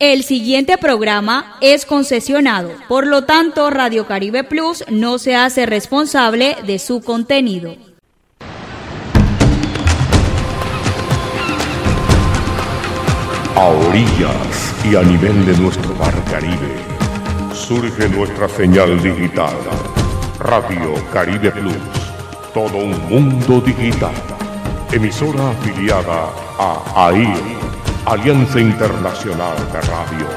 El 0.00 0.24
siguiente 0.24 0.76
programa 0.76 1.56
es 1.60 1.86
concesionado, 1.86 2.72
por 2.88 3.06
lo 3.06 3.22
tanto 3.22 3.70
Radio 3.70 4.08
Caribe 4.08 4.42
Plus 4.42 4.84
no 4.90 5.18
se 5.18 5.36
hace 5.36 5.66
responsable 5.66 6.56
de 6.66 6.80
su 6.80 7.00
contenido. 7.00 7.76
A 13.54 13.68
orillas 13.68 14.74
y 14.84 14.96
a 14.96 15.02
nivel 15.02 15.46
de 15.46 15.56
nuestro 15.58 15.94
mar 15.94 16.14
Caribe, 16.28 16.74
surge 17.54 18.08
nuestra 18.08 18.48
señal 18.48 19.00
digital, 19.00 19.54
Radio 20.40 20.94
Caribe 21.12 21.52
Plus, 21.52 21.76
todo 22.52 22.78
un 22.78 23.00
mundo 23.08 23.60
digital, 23.60 24.14
emisora 24.90 25.50
afiliada 25.50 26.30
a 26.58 27.06
AIR 27.06 27.73
Alianza 28.06 28.60
Internacional 28.60 29.56
de 29.72 29.80
Radio. 29.80 30.28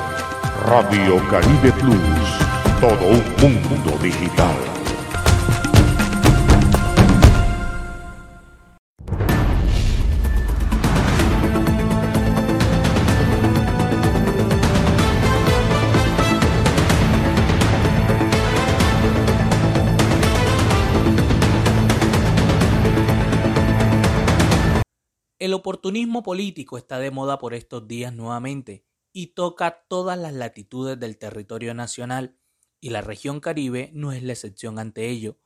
Radio 0.66 1.18
Caribe 1.30 1.74
Plus. 1.74 2.80
Todo 2.80 3.08
un 3.10 3.62
mundo 3.70 3.98
digital. 4.02 4.77
Oportunismo 25.68 26.24
político 26.24 26.78
está 26.78 26.98
de 26.98 27.12
moda 27.12 27.40
por 27.40 27.54
estos 27.54 27.90
días 27.90 28.14
nuevamente 28.14 28.86
y 29.12 29.34
toca 29.34 29.84
todas 29.90 30.18
las 30.18 30.32
latitudes 30.32 30.98
del 30.98 31.18
territorio 31.18 31.74
nacional 31.74 32.38
y 32.80 32.92
la 32.92 33.02
región 33.02 33.42
caribe 33.42 33.90
no 33.94 34.14
es 34.14 34.24
la 34.24 34.32
excepción 34.32 34.80
ante 34.80 35.10
ello. 35.10 35.40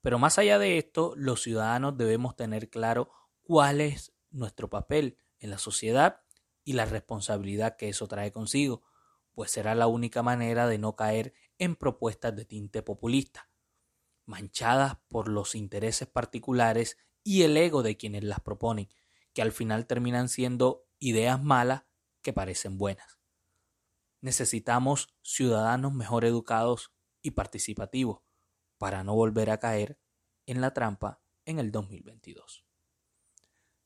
Pero 0.00 0.18
más 0.18 0.40
allá 0.40 0.58
de 0.58 0.76
esto, 0.76 1.14
los 1.14 1.42
ciudadanos 1.42 1.96
debemos 1.96 2.34
tener 2.34 2.68
claro 2.68 3.12
cuál 3.42 3.80
es 3.80 4.12
nuestro 4.32 4.68
papel 4.68 5.18
en 5.38 5.50
la 5.50 5.58
sociedad 5.58 6.22
y 6.64 6.72
la 6.72 6.84
responsabilidad 6.84 7.76
que 7.76 7.90
eso 7.90 8.08
trae 8.08 8.32
consigo, 8.32 8.82
pues 9.36 9.52
será 9.52 9.76
la 9.76 9.86
única 9.86 10.24
manera 10.24 10.66
de 10.66 10.78
no 10.78 10.96
caer 10.96 11.32
en 11.58 11.76
propuestas 11.76 12.34
de 12.34 12.44
tinte 12.44 12.82
populista, 12.82 13.48
manchadas 14.26 14.96
por 15.06 15.28
los 15.28 15.54
intereses 15.54 16.08
particulares 16.08 16.96
y 17.22 17.42
el 17.42 17.56
ego 17.56 17.84
de 17.84 17.96
quienes 17.96 18.24
las 18.24 18.40
proponen, 18.40 18.88
que 19.34 19.42
al 19.42 19.52
final 19.52 19.86
terminan 19.86 20.28
siendo 20.28 20.86
ideas 20.98 21.42
malas 21.42 21.84
que 22.22 22.32
parecen 22.32 22.78
buenas. 22.78 23.18
Necesitamos 24.20 25.14
ciudadanos 25.22 25.92
mejor 25.94 26.24
educados 26.24 26.92
y 27.22 27.32
participativos 27.32 28.22
para 28.78 29.04
no 29.04 29.14
volver 29.14 29.50
a 29.50 29.58
caer 29.58 29.98
en 30.46 30.60
la 30.60 30.72
trampa 30.72 31.22
en 31.44 31.58
el 31.58 31.70
2022. 31.70 32.64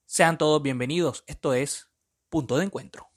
Sean 0.07 0.39
todos 0.39 0.63
bienvenidos, 0.63 1.25
esto 1.27 1.55
es 1.55 1.91
Punto 2.29 2.57
de 2.57 2.65
Encuentro. 2.65 3.11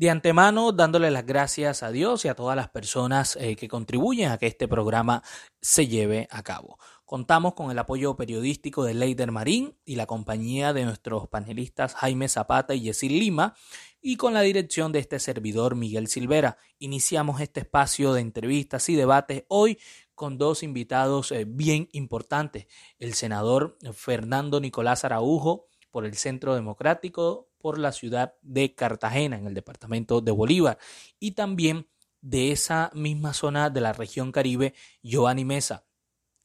De 0.00 0.08
antemano, 0.08 0.72
dándole 0.72 1.10
las 1.10 1.26
gracias 1.26 1.82
a 1.82 1.90
Dios 1.90 2.24
y 2.24 2.28
a 2.28 2.34
todas 2.34 2.56
las 2.56 2.70
personas 2.70 3.36
eh, 3.36 3.54
que 3.54 3.68
contribuyen 3.68 4.30
a 4.30 4.38
que 4.38 4.46
este 4.46 4.66
programa 4.66 5.22
se 5.60 5.86
lleve 5.86 6.26
a 6.30 6.42
cabo. 6.42 6.78
Contamos 7.10 7.54
con 7.54 7.72
el 7.72 7.78
apoyo 7.80 8.14
periodístico 8.14 8.84
de 8.84 8.94
Leider 8.94 9.32
Marín 9.32 9.76
y 9.84 9.96
la 9.96 10.06
compañía 10.06 10.72
de 10.72 10.84
nuestros 10.84 11.26
panelistas 11.26 11.96
Jaime 11.96 12.28
Zapata 12.28 12.72
y 12.72 12.82
Yesil 12.82 13.18
Lima 13.18 13.56
y 14.00 14.16
con 14.16 14.32
la 14.32 14.42
dirección 14.42 14.92
de 14.92 15.00
este 15.00 15.18
servidor 15.18 15.74
Miguel 15.74 16.06
Silvera. 16.06 16.56
Iniciamos 16.78 17.40
este 17.40 17.58
espacio 17.62 18.12
de 18.12 18.20
entrevistas 18.20 18.88
y 18.90 18.94
debates 18.94 19.42
hoy 19.48 19.80
con 20.14 20.38
dos 20.38 20.62
invitados 20.62 21.32
eh, 21.32 21.46
bien 21.48 21.88
importantes. 21.90 22.68
El 23.00 23.14
senador 23.14 23.76
Fernando 23.92 24.60
Nicolás 24.60 25.04
Araujo 25.04 25.66
por 25.90 26.04
el 26.04 26.14
Centro 26.14 26.54
Democrático 26.54 27.48
por 27.58 27.80
la 27.80 27.90
ciudad 27.90 28.34
de 28.42 28.76
Cartagena, 28.76 29.36
en 29.36 29.48
el 29.48 29.54
departamento 29.54 30.20
de 30.20 30.30
Bolívar, 30.30 30.78
y 31.18 31.32
también 31.32 31.88
de 32.20 32.52
esa 32.52 32.92
misma 32.94 33.34
zona 33.34 33.68
de 33.68 33.80
la 33.80 33.94
región 33.94 34.30
Caribe, 34.30 34.74
Giovanni 35.02 35.44
Mesa. 35.44 35.89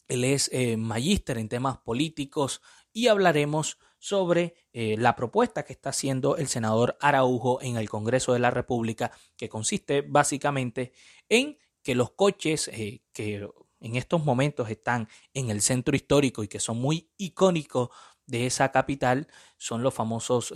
Él 0.08 0.24
es 0.24 0.50
eh, 0.54 0.78
magíster 0.78 1.38
en 1.38 1.50
temas 1.50 1.78
políticos 1.80 2.62
y 2.94 3.08
hablaremos 3.08 3.78
sobre 3.98 4.56
eh, 4.74 4.96
la 4.98 5.16
propuesta 5.16 5.64
que 5.64 5.74
está 5.74 5.90
haciendo 5.90 6.38
el 6.38 6.48
senador 6.48 6.98
Araujo 7.02 7.62
en 7.62 7.78
el 7.78 7.90
Congreso 7.90 8.34
de 8.34 8.40
la 8.40 8.52
República, 8.52 9.12
que 9.36 9.50
consiste 9.50 10.02
básicamente 10.02 10.94
en 11.28 11.58
que 11.82 11.96
los 11.96 12.12
coches 12.12 12.68
eh, 12.68 13.02
que 13.12 13.48
en 13.80 13.96
estos 13.96 14.24
momentos 14.24 14.70
están 14.70 15.08
en 15.34 15.50
el 15.50 15.62
centro 15.62 15.96
histórico 15.96 16.44
y 16.44 16.48
que 16.48 16.60
son 16.60 16.80
muy 16.80 17.12
icónicos 17.18 17.90
de 18.26 18.48
esa 18.48 18.72
capital 18.72 19.28
son 19.58 19.84
los 19.84 19.94
famosos 19.94 20.54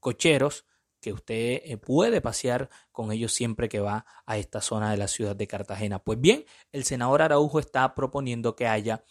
cocheros 0.00 0.66
que 1.00 1.12
usted 1.12 1.62
eh, 1.64 1.76
puede 1.76 2.20
pasear 2.20 2.68
con 2.92 3.12
ellos 3.12 3.32
siempre 3.32 3.68
que 3.68 3.80
va 3.80 4.04
a 4.26 4.38
esta 4.38 4.60
zona 4.60 4.90
de 4.90 4.96
la 4.96 5.08
ciudad 5.08 5.36
de 5.36 5.46
Cartagena. 5.46 5.98
Pues 5.98 6.20
bien, 6.20 6.44
el 6.72 6.84
senador 6.84 7.22
Araujo 7.22 7.58
está 7.58 7.94
proponiendo 7.94 8.56
que 8.56 8.66
haya 8.66 9.04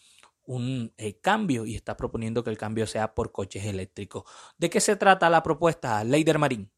un 0.44 0.92
eh, 0.96 1.18
cambio 1.20 1.66
y 1.66 1.74
está 1.74 1.96
proponiendo 1.96 2.42
que 2.42 2.50
el 2.50 2.58
cambio 2.58 2.86
sea 2.86 3.14
por 3.14 3.32
coches 3.32 3.64
eléctricos. 3.66 4.24
¿De 4.56 4.70
qué 4.70 4.80
se 4.80 4.96
trata 4.96 5.28
la 5.28 5.42
propuesta, 5.42 6.02
Leider 6.04 6.38
Marín? 6.38 6.70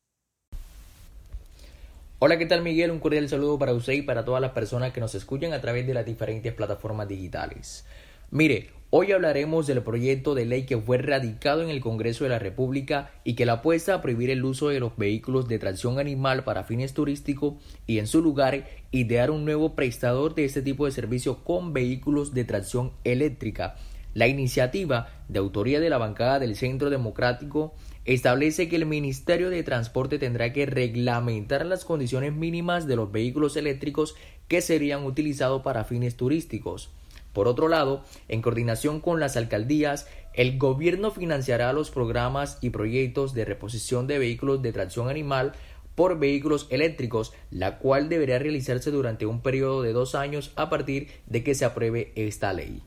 Hola, 2.19 2.37
¿qué 2.37 2.47
tal 2.47 2.63
Miguel? 2.63 2.91
Un 2.91 2.99
cordial 2.99 3.29
saludo 3.29 3.59
para 3.59 3.73
usted 3.73 3.95
y 3.95 4.03
para 4.03 4.25
todas 4.25 4.43
las 4.43 4.53
personas 4.53 4.93
que 4.93 5.01
nos 5.01 5.15
escuchan 5.15 5.53
a 5.53 5.61
través 5.61 5.87
de 5.87 5.95
las 5.95 6.05
diferentes 6.05 6.53
plataformas 6.53 7.09
digitales. 7.09 7.87
Mire, 8.31 8.71
Hoy 8.93 9.13
hablaremos 9.13 9.69
del 9.69 9.85
proyecto 9.85 10.35
de 10.35 10.47
ley 10.47 10.67
que 10.67 10.77
fue 10.77 10.99
radicado 10.99 11.63
en 11.63 11.69
el 11.69 11.81
Congreso 11.81 12.25
de 12.25 12.31
la 12.31 12.41
República 12.41 13.13
y 13.23 13.35
que 13.35 13.47
la 13.47 13.53
apuesta 13.53 13.95
a 13.95 14.03
prohibir 14.03 14.31
el 14.31 14.45
uso 14.45 14.69
de 14.69 14.81
los 14.81 14.97
vehículos 14.97 15.47
de 15.47 15.61
tracción 15.61 16.01
animal 16.01 16.43
para 16.43 16.65
fines 16.65 16.93
turísticos 16.93 17.55
y 17.87 18.01
en 18.01 18.09
su 18.09 18.21
lugar 18.21 18.67
idear 18.91 19.31
un 19.31 19.45
nuevo 19.45 19.77
prestador 19.77 20.35
de 20.35 20.45
este 20.45 20.61
tipo 20.61 20.87
de 20.87 20.91
servicio 20.91 21.45
con 21.45 21.73
vehículos 21.73 22.35
de 22.35 22.45
tracción 22.45 22.91
eléctrica. 23.05 23.77
La 24.13 24.27
iniciativa, 24.27 25.07
de 25.29 25.39
autoría 25.39 25.79
de 25.79 25.89
la 25.89 25.99
bancada 25.99 26.41
del 26.41 26.57
Centro 26.57 26.91
Democrático, 26.91 27.77
establece 28.05 28.69
que 28.69 28.75
el 28.75 28.87
Ministerio 28.87 29.51
de 29.51 29.63
Transporte 29.63 30.19
tendrá 30.19 30.53
que 30.53 30.67
reglamentar 30.67 31.65
las 31.65 31.85
condiciones 31.85 32.35
mínimas 32.35 32.89
de 32.89 32.97
los 32.97 33.13
vehículos 33.13 33.57
eléctricos 33.57 34.17
que 34.49 34.61
serían 34.61 35.05
utilizados 35.05 35.63
para 35.63 35.85
fines 35.85 36.17
turísticos. 36.17 36.91
Por 37.33 37.49
otro 37.49 37.69
lado, 37.69 38.03
en 38.29 38.43
coordinación 38.43 39.01
con 39.01 39.21
las 39.21 39.37
alcaldías, 39.37 40.09
el 40.35 40.59
gobierno 40.59 41.11
financiará 41.11 41.73
los 41.73 41.91
programas 41.91 42.59
y 42.61 42.71
proyectos 42.71 43.35
de 43.35 43.45
reposición 43.45 44.07
de 44.07 44.19
vehículos 44.19 44.63
de 44.63 44.73
tracción 44.73 45.09
animal 45.09 45.53
por 45.95 46.19
vehículos 46.19 46.67
eléctricos, 46.71 47.33
la 47.51 47.79
cual 47.79 48.09
deberá 48.09 48.39
realizarse 48.39 48.91
durante 48.91 49.27
un 49.27 49.43
periodo 49.43 49.83
de 49.83 49.93
dos 49.93 50.15
años 50.15 50.53
a 50.57 50.71
partir 50.71 51.09
de 51.27 51.45
que 51.45 51.55
se 51.55 51.65
apruebe 51.65 52.13
esta 52.15 52.53
ley. 52.53 52.83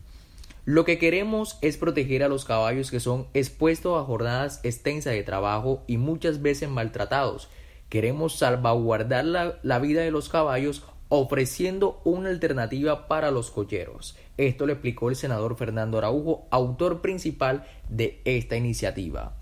Lo 0.66 0.86
que 0.86 0.98
queremos 0.98 1.58
es 1.62 1.76
proteger 1.76 2.24
a 2.24 2.30
los 2.30 2.46
caballos 2.46 2.90
que 2.90 3.02
son 3.02 3.28
expuestos 3.34 4.02
a 4.02 4.06
jornadas 4.06 4.62
extensas 4.64 5.14
de 5.14 5.24
trabajo 5.24 5.84
y 5.88 5.98
muchas 5.98 6.42
veces 6.42 6.70
maltratados. 6.70 7.50
Queremos 7.90 8.38
salvaguardar 8.38 9.26
la, 9.26 9.60
la 9.62 9.80
vida 9.80 10.02
de 10.02 10.12
los 10.12 10.30
caballos 10.30 10.84
ofreciendo 11.10 12.02
una 12.06 12.30
alternativa 12.30 13.08
para 13.08 13.30
los 13.30 13.52
cocheros. 13.52 14.18
Esto 14.38 14.66
lo 14.66 14.74
explicó 14.74 15.10
el 15.10 15.16
senador 15.16 15.56
Fernando 15.56 15.98
Araujo, 15.98 16.48
autor 16.50 17.02
principal 17.02 17.66
de 17.90 18.22
esta 18.26 18.56
iniciativa. 18.56 19.38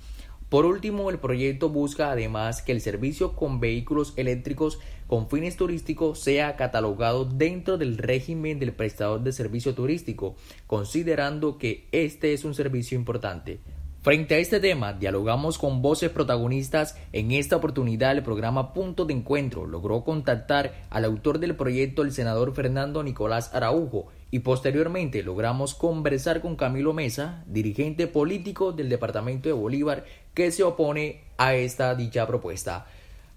Por 0.49 0.65
último, 0.65 1.09
el 1.09 1.19
proyecto 1.19 1.69
busca 1.69 2.11
además 2.11 2.61
que 2.61 2.73
el 2.73 2.81
servicio 2.81 3.37
con 3.37 3.61
vehículos 3.61 4.11
eléctricos 4.17 4.79
con 5.07 5.29
fines 5.29 5.55
turísticos 5.55 6.19
sea 6.19 6.57
catalogado 6.57 7.23
dentro 7.23 7.77
del 7.77 7.97
régimen 7.97 8.59
del 8.59 8.73
prestador 8.73 9.21
de 9.21 9.31
servicio 9.31 9.73
turístico, 9.73 10.35
considerando 10.67 11.57
que 11.57 11.87
este 11.93 12.33
es 12.33 12.43
un 12.43 12.53
servicio 12.53 12.97
importante. 12.97 13.61
Frente 14.01 14.35
a 14.35 14.39
este 14.39 14.59
tema, 14.59 14.93
dialogamos 14.93 15.57
con 15.57 15.81
voces 15.81 16.09
protagonistas. 16.09 16.97
En 17.13 17.31
esta 17.31 17.57
oportunidad, 17.57 18.13
el 18.13 18.23
programa 18.23 18.73
Punto 18.73 19.05
de 19.05 19.13
Encuentro 19.13 19.67
logró 19.67 20.03
contactar 20.03 20.73
al 20.89 21.05
autor 21.05 21.37
del 21.39 21.55
proyecto, 21.55 22.01
el 22.01 22.11
senador 22.11 22.53
Fernando 22.55 23.03
Nicolás 23.03 23.53
Araujo, 23.53 24.07
y 24.31 24.39
posteriormente 24.39 25.21
logramos 25.23 25.75
conversar 25.75 26.41
con 26.41 26.55
Camilo 26.55 26.93
Mesa, 26.93 27.43
dirigente 27.47 28.07
político 28.07 28.71
del 28.71 28.87
departamento 28.87 29.49
de 29.49 29.53
Bolívar, 29.53 30.05
que 30.33 30.51
se 30.51 30.63
opone 30.63 31.25
a 31.37 31.53
esta 31.53 31.93
dicha 31.95 32.25
propuesta. 32.25 32.87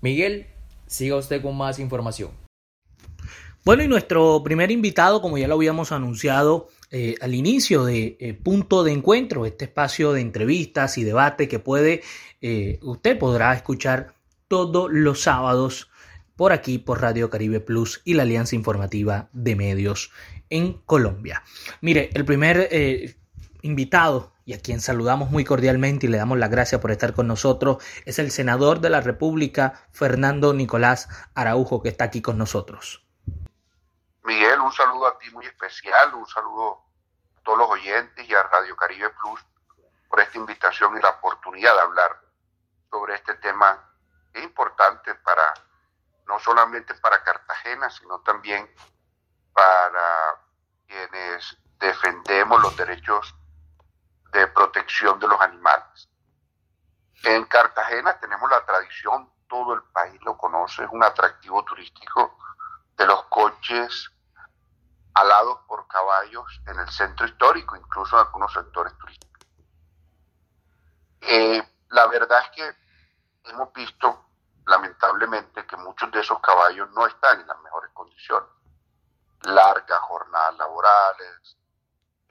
Miguel, 0.01 0.47
siga 0.87 1.17
usted 1.17 1.43
con 1.43 1.57
más 1.57 1.81
información. 1.81 2.31
Bueno, 3.65 3.83
y 3.83 3.89
nuestro 3.89 4.43
primer 4.45 4.71
invitado, 4.71 5.21
como 5.21 5.39
ya 5.39 5.49
lo 5.49 5.55
habíamos 5.55 5.91
anunciado 5.91 6.69
eh, 6.91 7.17
al 7.21 7.35
inicio 7.35 7.85
de 7.85 8.17
eh, 8.21 8.35
Punto 8.35 8.85
de 8.85 8.93
Encuentro, 8.93 9.47
este 9.47 9.65
espacio 9.65 10.13
de 10.13 10.21
entrevistas 10.21 10.99
y 10.99 11.03
debate 11.03 11.49
que 11.49 11.59
puede, 11.59 12.03
eh, 12.43 12.79
usted 12.83 13.19
podrá 13.19 13.55
escuchar 13.55 14.15
todos 14.49 14.93
los 14.93 15.23
sábados 15.23 15.89
por 16.37 16.53
aquí, 16.53 16.79
por 16.79 17.01
Radio 17.01 17.31
Caribe 17.31 17.61
Plus 17.61 18.01
y 18.05 18.15
la 18.15 18.23
Alianza 18.23 18.55
Informativa 18.57 19.29
de 19.33 19.57
Medios 19.57 20.13
en 20.51 20.75
Colombia. 20.85 21.43
Mire, 21.81 22.11
el 22.15 22.25
primer 22.25 22.69
invitado 23.63 24.35
y 24.45 24.53
a 24.53 24.61
quien 24.61 24.81
saludamos 24.81 25.31
muy 25.31 25.45
cordialmente 25.45 26.07
y 26.07 26.11
le 26.11 26.19
damos 26.19 26.39
las 26.39 26.51
gracias 26.51 26.81
por 26.81 26.91
estar 26.91 27.15
con 27.15 27.27
nosotros 27.27 27.83
es 28.05 28.19
el 28.19 28.31
senador 28.31 28.81
de 28.81 28.91
la 28.91 29.01
República, 29.01 29.87
Fernando 29.91 30.53
Nicolás 30.53 31.09
Araujo, 31.35 31.83
que 31.83 31.89
está 31.89 32.05
aquí 32.05 32.21
con 32.21 32.37
nosotros. 32.37 33.07
Miguel, 34.25 34.61
un 34.61 34.73
saludo 34.73 35.07
a 35.07 35.19
ti 35.19 35.31
muy 35.31 35.47
especial, 35.47 36.15
un 36.15 36.27
saludo 36.27 36.85
a 37.39 37.43
todos 37.43 37.59
los 37.59 37.71
oyentes 37.71 38.29
y 38.29 38.35
a 38.35 38.43
Radio 38.43 38.77
Caribe 38.77 39.11
Plus 39.21 39.41
por 40.09 40.21
esta 40.21 40.39
invitación 40.39 40.97
y 40.97 41.01
la 41.01 41.11
oportunidad 41.11 41.75
de 41.75 41.81
hablar 41.81 42.21
sobre 42.91 43.15
este 43.15 43.35
tema 43.37 43.83
importante 44.43 45.15
para 45.17 45.55
no 46.27 46.39
solamente 46.39 46.95
para 46.95 47.23
Cartagena, 47.23 47.91
sino 47.91 48.21
también 48.21 48.69
para 49.53 50.41
quienes 50.87 51.57
defendemos 51.79 52.61
los 52.63 52.77
derechos 52.77 53.35
de 54.33 54.47
protección 54.49 55.19
de 55.19 55.29
los 55.29 55.41
animales. 55.41 56.09
En 57.23 57.45
Cartagena 57.45 58.19
tenemos 58.19 58.51
la 58.51 58.65
tradición, 58.65 59.31
todo 59.49 59.75
el 59.75 59.83
país 59.85 60.21
lo 60.23 60.37
conoce, 60.37 60.85
es 60.85 60.91
un 60.91 61.03
atractivo 61.03 61.65
turístico 61.65 62.37
de 62.97 63.07
los 63.07 63.25
coches 63.25 64.11
alados 65.15 65.61
por 65.67 65.87
caballos 65.87 66.61
en 66.67 66.79
el 66.81 66.89
centro 66.91 67.27
histórico, 67.27 67.77
incluso 67.77 68.17
en 68.17 68.27
algunos 68.27 68.53
sectores 68.53 68.97
turísticos. 68.99 69.47
Eh, 71.21 71.63
la 71.91 72.07
verdad 72.09 72.41
es 72.43 72.51
que 72.51 73.51
hemos 73.51 73.73
visto, 73.73 74.27
lamentablemente, 74.67 75.67
que 75.67 75.77
muchos 75.77 76.11
de 76.11 76.21
esos 76.21 76.41
caballos 76.41 76.91
no 76.91 77.07
están 77.07 77.41
en 77.41 77.47
las 77.47 77.61
mejores 77.61 77.91
condiciones. 77.93 78.49
Largas 79.43 80.01
jornadas 80.01 80.57
laborales, 80.57 81.59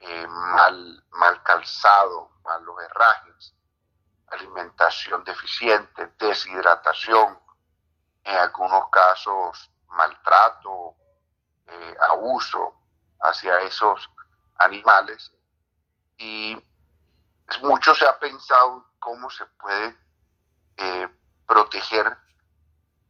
eh, 0.00 0.26
mal, 0.26 1.04
mal 1.10 1.42
calzado, 1.42 2.30
malos 2.44 2.76
herrajes, 2.82 3.54
alimentación 4.28 5.22
deficiente, 5.24 6.12
deshidratación, 6.18 7.38
en 8.24 8.36
algunos 8.36 8.88
casos 8.90 9.70
maltrato, 9.88 10.96
eh, 11.66 11.96
abuso 12.10 12.74
hacia 13.20 13.60
esos 13.60 14.10
animales 14.56 15.32
y 16.18 16.56
mucho 17.62 17.94
se 17.94 18.06
ha 18.06 18.18
pensado 18.18 18.86
cómo 18.98 19.30
se 19.30 19.46
puede 19.46 19.96
eh, 20.76 21.08
proteger 21.46 22.16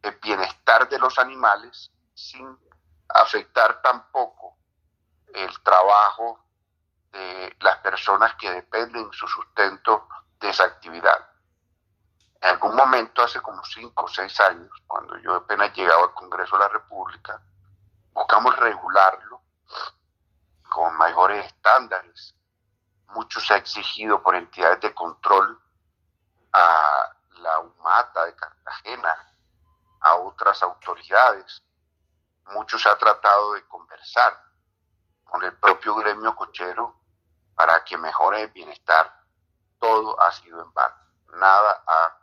el 0.05 0.19
bienestar 0.21 0.89
de 0.89 0.99
los 0.99 1.19
animales 1.19 1.91
sin 2.13 2.59
afectar 3.09 3.81
tampoco 3.81 4.59
el 5.33 5.63
trabajo 5.63 6.45
de 7.11 7.57
las 7.61 7.79
personas 7.79 8.35
que 8.35 8.51
dependen 8.51 9.11
su 9.13 9.27
sustento 9.27 10.07
de 10.41 10.51
esa 10.51 10.65
actividad. 10.65 11.31
En 12.41 12.51
algún 12.51 12.77
momento, 12.77 13.23
hace 13.23 13.41
como 13.41 13.65
cinco 13.65 14.05
o 14.05 14.09
seis 14.09 14.39
años, 14.41 14.71
cuando 14.87 15.17
yo 15.19 15.35
apenas 15.37 15.73
llegaba 15.75 16.03
al 16.03 16.13
Congreso 16.13 16.57
de 16.57 16.65
la 16.65 16.69
República, 16.69 17.41
buscamos 18.13 18.55
regularlo 18.57 19.41
con 20.69 20.95
mayores 20.97 21.47
estándares. 21.47 22.35
Mucho 23.09 23.41
se 23.41 23.55
ha 23.55 23.57
exigido 23.57 24.23
por 24.23 24.35
entidades 24.35 24.81
de 24.81 24.95
control 24.95 25.59
a 26.53 27.11
la 27.39 27.59
UMATA 27.61 28.27
de 28.27 28.37
Cartagena, 28.37 29.34
a 30.05 30.17
otras 30.17 30.63
autoridades. 30.63 31.63
Mucho 32.53 32.79
se 32.79 32.89
ha 32.89 32.97
tratado 32.97 33.55
de 33.55 33.67
conversar 33.67 34.39
con 35.25 35.43
el 35.43 35.57
propio 35.59 35.95
gremio 35.97 36.37
cochero 36.37 37.01
para 37.55 37.83
que 37.85 37.97
mejore 37.97 38.43
el 38.43 38.51
bienestar. 38.51 39.13
Todo 39.79 40.21
ha 40.21 40.31
sido 40.33 40.63
en 40.63 40.73
vano. 40.73 40.95
Nada 41.37 41.83
ha 41.87 42.19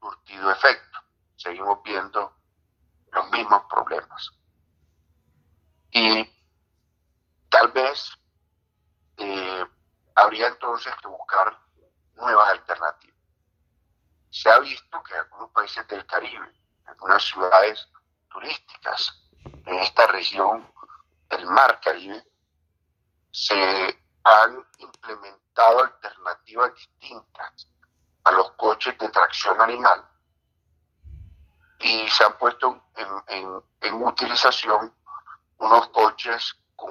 surtido 0.00 0.50
efecto. 0.50 0.98
Seguimos 1.36 1.82
viendo 1.82 2.32
los 3.12 3.30
mismos 3.30 3.62
problemas. 3.68 4.30
Y 5.90 6.30
tal 7.48 7.72
vez 7.72 8.12
eh, 9.16 9.66
habría 10.14 10.48
entonces 10.48 10.94
que 11.02 11.08
buscar 11.08 11.58
nuevas 12.14 12.50
alternativas. 12.50 13.16
Se 14.30 14.50
ha 14.50 14.58
visto 14.60 15.02
que 15.02 15.14
algunos 15.14 15.50
países 15.50 15.86
del 15.88 16.06
Caribe, 16.06 16.52
algunas 16.86 17.22
ciudades 17.24 17.88
turísticas. 18.30 19.22
En 19.64 19.74
esta 19.78 20.06
región 20.08 20.70
del 21.28 21.46
Mar 21.46 21.80
Caribe, 21.80 22.24
se 23.30 24.00
han 24.24 24.66
implementado 24.78 25.84
alternativas 25.84 26.74
distintas 26.74 27.68
a 28.24 28.30
los 28.32 28.52
coches 28.52 28.96
de 28.98 29.08
tracción 29.08 29.60
animal 29.60 30.04
y 31.78 32.08
se 32.08 32.24
han 32.24 32.36
puesto 32.38 32.82
en, 32.96 33.62
en 33.80 34.02
utilización 34.02 34.92
unos 35.58 35.88
coches 35.88 36.56
con 36.74 36.90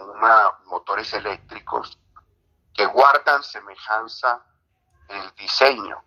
motores 0.66 1.14
eléctricos 1.14 1.98
que 2.74 2.86
guardan 2.86 3.44
semejanza 3.44 4.44
en 5.08 5.22
el 5.22 5.36
diseño 5.36 6.04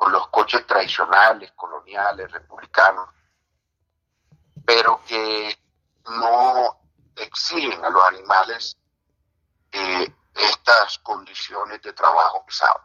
con 0.00 0.12
los 0.12 0.28
coches 0.28 0.66
tradicionales, 0.66 1.52
coloniales, 1.52 2.32
republicanos, 2.32 3.10
pero 4.64 5.04
que 5.04 5.62
no 6.06 6.80
exigen 7.16 7.84
a 7.84 7.90
los 7.90 8.02
animales 8.04 8.78
eh, 9.70 10.10
estas 10.34 10.98
condiciones 11.00 11.82
de 11.82 11.92
trabajo 11.92 12.46
pesado. 12.46 12.80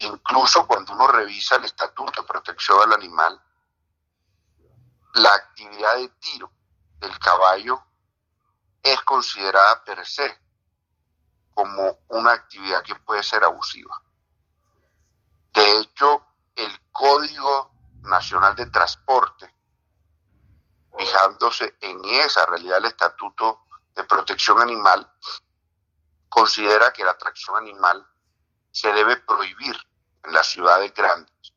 Incluso 0.00 0.66
cuando 0.66 0.92
uno 0.92 1.06
revisa 1.06 1.56
el 1.56 1.64
Estatuto 1.64 2.20
de 2.20 2.28
Protección 2.28 2.78
del 2.80 2.92
Animal, 2.92 3.40
la 5.14 5.32
actividad 5.32 5.96
de 5.96 6.08
tiro 6.20 6.52
del 6.98 7.18
caballo 7.18 7.82
es 8.82 9.00
considerada 9.04 9.82
per 9.84 10.04
se 10.04 10.38
como 11.54 12.00
una 12.08 12.32
actividad 12.32 12.82
que 12.82 12.94
puede 12.96 13.22
ser 13.22 13.42
abusiva. 13.42 14.02
De 15.72 15.78
hecho, 15.78 16.22
el 16.54 16.70
Código 16.92 17.72
Nacional 18.02 18.54
de 18.54 18.66
Transporte, 18.66 19.54
fijándose 20.98 21.78
en 21.80 21.98
esa 22.04 22.44
realidad 22.44 22.74
del 22.74 22.90
Estatuto 22.90 23.64
de 23.94 24.04
Protección 24.04 24.60
Animal, 24.60 25.10
considera 26.28 26.92
que 26.92 27.02
la 27.02 27.16
tracción 27.16 27.56
animal 27.56 28.06
se 28.70 28.92
debe 28.92 29.16
prohibir 29.16 29.74
en 30.24 30.34
las 30.34 30.46
ciudades 30.48 30.92
grandes 30.92 31.54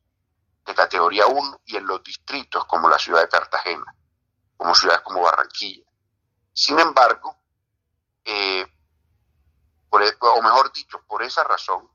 de 0.63 0.73
categoría 0.73 1.27
1 1.27 1.61
y 1.65 1.75
en 1.75 1.85
los 1.85 2.01
distritos 2.01 2.63
como 2.67 2.87
la 2.87 2.97
ciudad 2.97 3.19
de 3.19 3.27
Cartagena 3.27 3.93
como 4.55 4.73
ciudades 4.75 5.01
como 5.01 5.23
Barranquilla. 5.23 5.83
Sin 6.53 6.79
embargo, 6.79 7.35
eh, 8.23 8.61
e, 8.61 10.17
o 10.21 10.41
mejor 10.41 10.71
dicho, 10.71 11.03
por 11.05 11.21
esa 11.21 11.43
razón, 11.43 11.89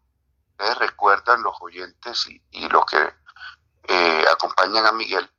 ustedes 0.61 0.79
recuerdan 0.79 1.43
los 1.43 1.57
oyentes 1.63 2.27
y, 2.51 2.69
los 2.69 2.85
que 2.85 3.15
eh, 3.85 4.25
acompañan 4.31 4.85
a 4.85 4.93
Miguel, 4.93 5.31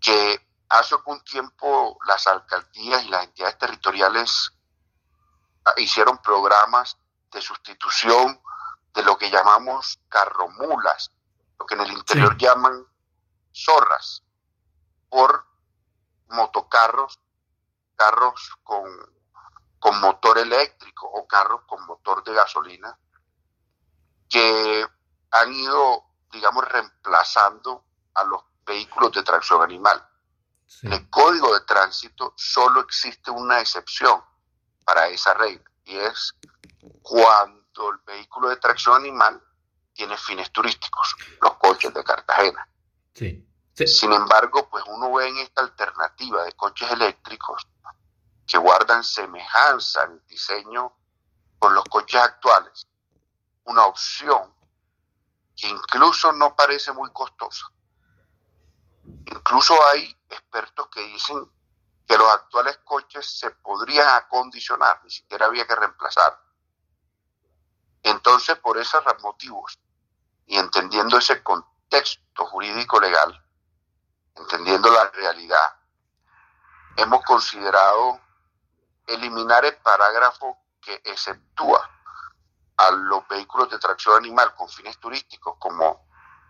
que 0.00 0.48
hace 0.68 0.94
algún 0.94 1.22
tiempo 1.24 1.98
las 2.06 2.24
alcaldías 2.28 3.04
y 3.04 3.08
las 3.08 3.24
entidades 3.24 3.58
territoriales 3.58 4.52
ah, 5.64 5.72
hicieron 5.78 6.18
programas 6.18 6.96
de 7.32 7.40
sustitución 7.40 8.40
de 8.94 9.02
lo 9.02 9.18
que 9.18 9.28
llamamos 9.28 9.98
carromulas, 10.08 11.10
lo 11.58 11.66
que 11.66 11.74
en 11.74 11.80
el 11.80 11.92
interior 11.92 12.36
llaman 12.38 12.86
zorras, 13.52 14.22
por 15.08 15.48
motocarros, 16.28 17.18
carros 17.96 18.56
con, 18.62 18.84
con 19.80 20.00
motor 20.00 20.38
eléctrico 20.38 21.08
o 21.08 21.26
carros 21.26 21.62
con 21.66 21.84
motor 21.86 22.22
de 22.22 22.34
gasolina, 22.34 22.96
que 24.28 24.86
han 25.30 25.52
ido, 25.52 26.04
digamos, 26.32 26.64
reemplazando 26.68 27.84
a 28.14 28.24
los 28.24 28.42
vehículos 28.64 29.12
de 29.12 29.22
tracción 29.22 29.62
animal. 29.62 30.02
En 30.82 30.92
el 30.92 31.10
código 31.10 31.52
de 31.54 31.60
tránsito 31.60 32.34
solo 32.36 32.80
existe 32.80 33.30
una 33.30 33.60
excepción 33.60 34.22
para 34.84 35.08
esa 35.08 35.34
regla 35.34 35.70
y 35.84 35.96
es 35.96 36.34
cuando 37.02 37.90
el 37.90 37.98
vehículo 38.06 38.48
de 38.48 38.56
tracción 38.56 38.96
animal 38.96 39.42
tiene 39.92 40.16
fines 40.16 40.50
turísticos, 40.50 41.14
los 41.40 41.54
coches 41.54 41.92
de 41.94 42.02
Cartagena. 42.02 42.68
Sin 43.86 44.12
embargo, 44.12 44.68
pues 44.68 44.84
uno 44.86 45.12
ve 45.12 45.28
en 45.28 45.38
esta 45.38 45.62
alternativa 45.62 46.44
de 46.44 46.52
coches 46.52 46.90
eléctricos 46.90 47.66
que 48.46 48.58
guardan 48.58 49.02
semejanza 49.02 50.04
en 50.04 50.22
diseño 50.26 50.92
con 51.58 51.74
los 51.74 51.84
coches 51.84 52.20
actuales, 52.20 52.86
una 53.64 53.86
opción 53.86 54.54
que 55.56 55.68
incluso 55.68 56.32
no 56.32 56.54
parece 56.54 56.92
muy 56.92 57.10
costosa. 57.12 57.66
Incluso 59.04 59.74
hay 59.86 60.16
expertos 60.28 60.88
que 60.88 61.00
dicen 61.00 61.50
que 62.06 62.18
los 62.18 62.28
actuales 62.32 62.78
coches 62.84 63.38
se 63.38 63.50
podrían 63.50 64.08
acondicionar, 64.08 65.00
ni 65.04 65.10
siquiera 65.10 65.46
había 65.46 65.66
que 65.66 65.74
reemplazar. 65.74 66.40
Entonces, 68.02 68.58
por 68.58 68.76
esos 68.76 69.02
motivos 69.22 69.78
y 70.46 70.58
entendiendo 70.58 71.16
ese 71.16 71.42
contexto 71.42 72.44
jurídico 72.46 73.00
legal, 73.00 73.42
entendiendo 74.34 74.90
la 74.90 75.10
realidad, 75.10 75.76
hemos 76.96 77.24
considerado 77.24 78.20
eliminar 79.06 79.64
el 79.64 79.76
parágrafo 79.78 80.58
que 80.80 81.00
exceptúa 81.04 81.93
a 82.76 82.90
los 82.90 83.26
vehículos 83.28 83.70
de 83.70 83.78
tracción 83.78 84.16
animal 84.16 84.54
con 84.54 84.68
fines 84.68 84.98
turísticos 84.98 85.56
como 85.58 86.06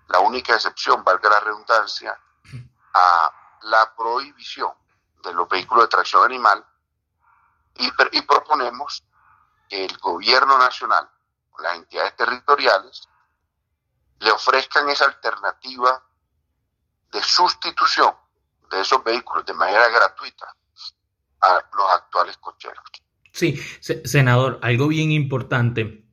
la 0.08 0.20
única 0.20 0.54
excepción, 0.54 1.02
valga 1.04 1.30
la 1.30 1.40
redundancia, 1.40 2.18
a 2.94 3.58
la 3.62 3.94
prohibición 3.96 4.72
de 5.22 5.32
los 5.32 5.48
vehículos 5.48 5.84
de 5.84 5.88
tracción 5.88 6.24
animal 6.24 6.64
y, 7.76 7.90
y 8.12 8.22
proponemos 8.22 9.02
que 9.68 9.84
el 9.84 9.98
gobierno 9.98 10.58
nacional, 10.58 11.08
las 11.58 11.76
entidades 11.76 12.14
territoriales, 12.16 13.08
le 14.20 14.30
ofrezcan 14.30 14.88
esa 14.88 15.06
alternativa 15.06 16.02
de 17.10 17.22
sustitución 17.22 18.14
de 18.70 18.80
esos 18.80 19.02
vehículos 19.02 19.44
de 19.46 19.54
manera 19.54 19.88
gratuita 19.88 20.54
a 21.40 21.54
los 21.76 21.92
actuales 21.92 22.36
cocheros. 22.38 22.84
Sí, 23.32 23.56
senador, 24.04 24.60
algo 24.62 24.88
bien 24.88 25.10
importante 25.12 26.03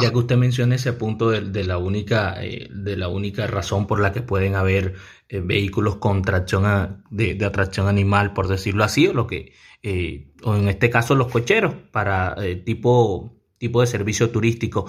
ya 0.00 0.10
que 0.10 0.18
usted 0.18 0.36
menciona 0.36 0.74
ese 0.74 0.92
punto 0.92 1.30
de, 1.30 1.64
la 1.64 1.78
única 1.78 2.42
eh, 2.44 2.68
de 2.70 2.96
la 2.96 3.08
única 3.08 3.46
razón 3.46 3.86
por 3.86 4.00
la 4.00 4.12
que 4.12 4.22
pueden 4.22 4.54
haber 4.54 4.94
eh, 5.28 5.40
vehículos 5.40 5.96
con 5.96 6.22
tracción 6.22 7.04
de, 7.10 7.44
atracción 7.44 7.88
animal 7.88 8.32
por 8.32 8.48
decirlo 8.48 8.84
así 8.84 9.08
o 9.08 9.12
lo 9.12 9.26
que 9.26 9.52
eh, 9.82 10.32
o 10.42 10.54
en 10.56 10.68
este 10.68 10.90
caso 10.90 11.14
los 11.14 11.28
cocheros 11.28 11.74
para 11.90 12.36
tipo 12.64 13.36
tipo 13.58 13.80
de 13.80 13.86
servicio 13.86 14.30
turístico. 14.30 14.86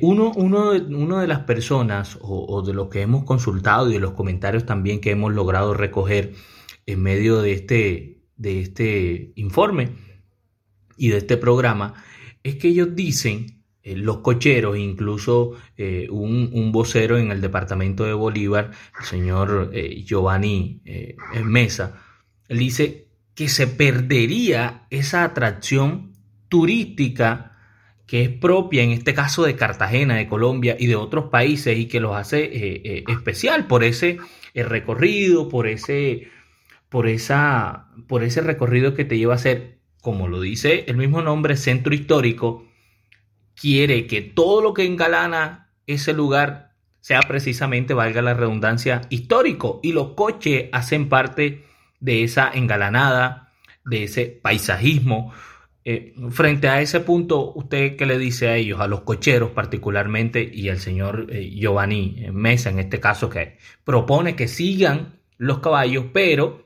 Uno, 0.00 0.32
uno, 0.34 0.70
uno, 0.72 1.18
de 1.20 1.26
las 1.26 1.40
personas 1.40 2.18
o, 2.22 2.62
de 2.62 2.72
los 2.72 2.88
que 2.88 3.02
hemos 3.02 3.24
consultado 3.24 3.90
y 3.90 3.92
de 3.92 4.00
los 4.00 4.12
comentarios 4.12 4.64
también 4.64 5.00
que 5.00 5.10
hemos 5.10 5.34
logrado 5.34 5.74
recoger 5.74 6.32
en 6.86 7.02
medio 7.02 7.42
de 7.42 7.52
este, 7.52 8.22
de 8.36 8.60
este 8.60 9.32
informe 9.36 9.90
y 10.96 11.08
de 11.08 11.18
este 11.18 11.36
programa 11.36 11.94
es 12.42 12.56
que 12.56 12.68
ellos 12.68 12.94
dicen 12.94 13.55
eh, 13.86 13.94
los 13.94 14.18
cocheros, 14.18 14.76
incluso 14.76 15.52
eh, 15.76 16.08
un, 16.10 16.72
vocero 16.72 17.18
en 17.18 17.30
el 17.30 17.40
departamento 17.40 18.02
de 18.02 18.14
Bolívar, 18.14 18.72
el 18.98 19.06
señor 19.06 19.70
eh, 19.72 20.02
Giovanni 20.04 20.82
Mesa, 21.44 22.02
él 22.48 22.58
dice 22.58 23.06
que 23.36 23.48
se 23.48 23.68
perdería 23.68 24.88
esa 24.90 25.22
atracción 25.22 26.14
turística 26.48 27.52
que 28.08 28.22
es 28.22 28.28
propia, 28.28 28.82
en 28.82 28.90
este 28.90 29.14
caso 29.14 29.44
de 29.44 29.54
Cartagena, 29.54 30.16
de 30.16 30.26
Colombia 30.26 30.76
y 30.76 30.88
de 30.88 30.96
otros 30.96 31.26
países, 31.30 31.78
y 31.78 31.86
que 31.86 32.00
los 32.00 32.16
hace 32.16 33.04
especial 33.08 33.68
por 33.68 33.84
ese 33.84 34.18
recorrido, 34.52 35.48
por 35.48 35.68
ese, 35.68 36.28
por, 36.88 37.06
esa, 37.06 37.86
por 38.08 38.24
ese 38.24 38.40
recorrido 38.40 38.94
que 38.94 39.04
te 39.04 39.16
lleva 39.16 39.34
a 39.34 39.38
ser, 39.38 39.78
como 40.00 40.26
lo 40.26 40.40
dice 40.40 40.84
el 40.88 40.96
mismo 40.96 41.22
nombre, 41.22 41.56
centro 41.56 41.94
histórico, 41.94 42.65
quiere 43.60 44.06
que 44.06 44.22
todo 44.22 44.62
lo 44.62 44.74
que 44.74 44.84
engalana 44.84 45.72
ese 45.86 46.12
lugar 46.12 46.74
sea 47.00 47.20
precisamente, 47.20 47.94
valga 47.94 48.20
la 48.20 48.34
redundancia, 48.34 49.02
histórico. 49.10 49.78
Y 49.82 49.92
los 49.92 50.14
coches 50.14 50.68
hacen 50.72 51.08
parte 51.08 51.64
de 52.00 52.24
esa 52.24 52.50
engalanada, 52.52 53.52
de 53.84 54.04
ese 54.04 54.26
paisajismo. 54.26 55.32
Eh, 55.84 56.14
frente 56.30 56.68
a 56.68 56.80
ese 56.80 56.98
punto, 56.98 57.52
¿usted 57.54 57.94
qué 57.96 58.06
le 58.06 58.18
dice 58.18 58.48
a 58.48 58.56
ellos, 58.56 58.80
a 58.80 58.88
los 58.88 59.02
cocheros 59.02 59.50
particularmente 59.52 60.50
y 60.52 60.68
al 60.68 60.80
señor 60.80 61.28
eh, 61.30 61.48
Giovanni 61.48 62.26
Mesa 62.32 62.70
en 62.70 62.80
este 62.80 62.98
caso, 62.98 63.30
que 63.30 63.56
propone 63.84 64.34
que 64.34 64.48
sigan 64.48 65.20
los 65.38 65.60
caballos, 65.60 66.06
pero 66.12 66.65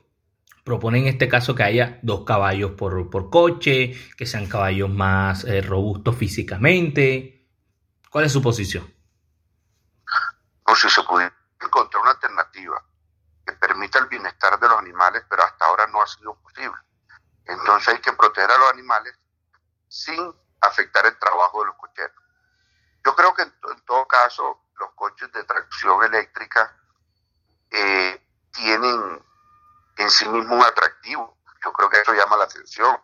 Propone 0.63 0.99
en 0.99 1.07
este 1.07 1.27
caso 1.27 1.55
que 1.55 1.63
haya 1.63 1.99
dos 2.03 2.23
caballos 2.23 2.71
por, 2.71 3.29
coche, 3.29 3.95
que 4.15 4.25
sean 4.25 4.47
caballos 4.47 4.89
más 4.89 5.43
eh, 5.43 5.61
robustos 5.61 6.15
físicamente. 6.15 7.47
¿Cuál 8.09 8.25
es 8.25 8.31
su 8.31 8.41
posición? 8.41 8.93
No, 10.67 10.75
si 10.75 10.89
se 10.89 11.01
pudiera 11.03 11.33
encontrar 11.59 12.01
una 12.01 12.11
alternativa 12.11 12.83
que 13.45 13.53
permita 13.53 13.99
el 13.99 14.07
bienestar 14.07 14.59
de 14.59 14.67
los 14.67 14.77
animales, 14.77 15.23
pero 15.29 15.43
hasta 15.43 15.65
ahora 15.65 15.87
no 15.87 16.01
ha 16.01 16.07
sido 16.07 16.35
posible. 16.35 16.77
Entonces 17.45 17.95
hay 17.95 17.99
que 17.99 18.13
proteger 18.13 18.51
a 18.51 18.57
los 18.57 18.71
animales 18.71 19.17
sin 19.87 20.33
afectar 20.61 21.05
el 21.05 21.17
trabajo 21.17 21.61
de 21.61 21.67
los 21.67 21.75
cocheros. 21.75 22.23
Yo 23.03 23.15
creo 23.15 23.33
que 23.33 23.41
en, 23.41 23.51
todo 23.85 24.07
caso 24.07 24.61
los 24.79 24.91
coches 24.91 25.31
de 25.31 25.43
tracción 25.43 26.03
eléctrica 26.03 26.77
eh, 27.71 28.21
tienen 28.51 29.23
en 30.01 30.09
sí 30.09 30.27
mismo 30.27 30.55
un 30.55 30.63
atractivo. 30.63 31.37
Yo 31.63 31.71
creo 31.73 31.89
que 31.89 32.01
eso 32.01 32.13
llama 32.13 32.37
la 32.37 32.45
atención. 32.45 32.97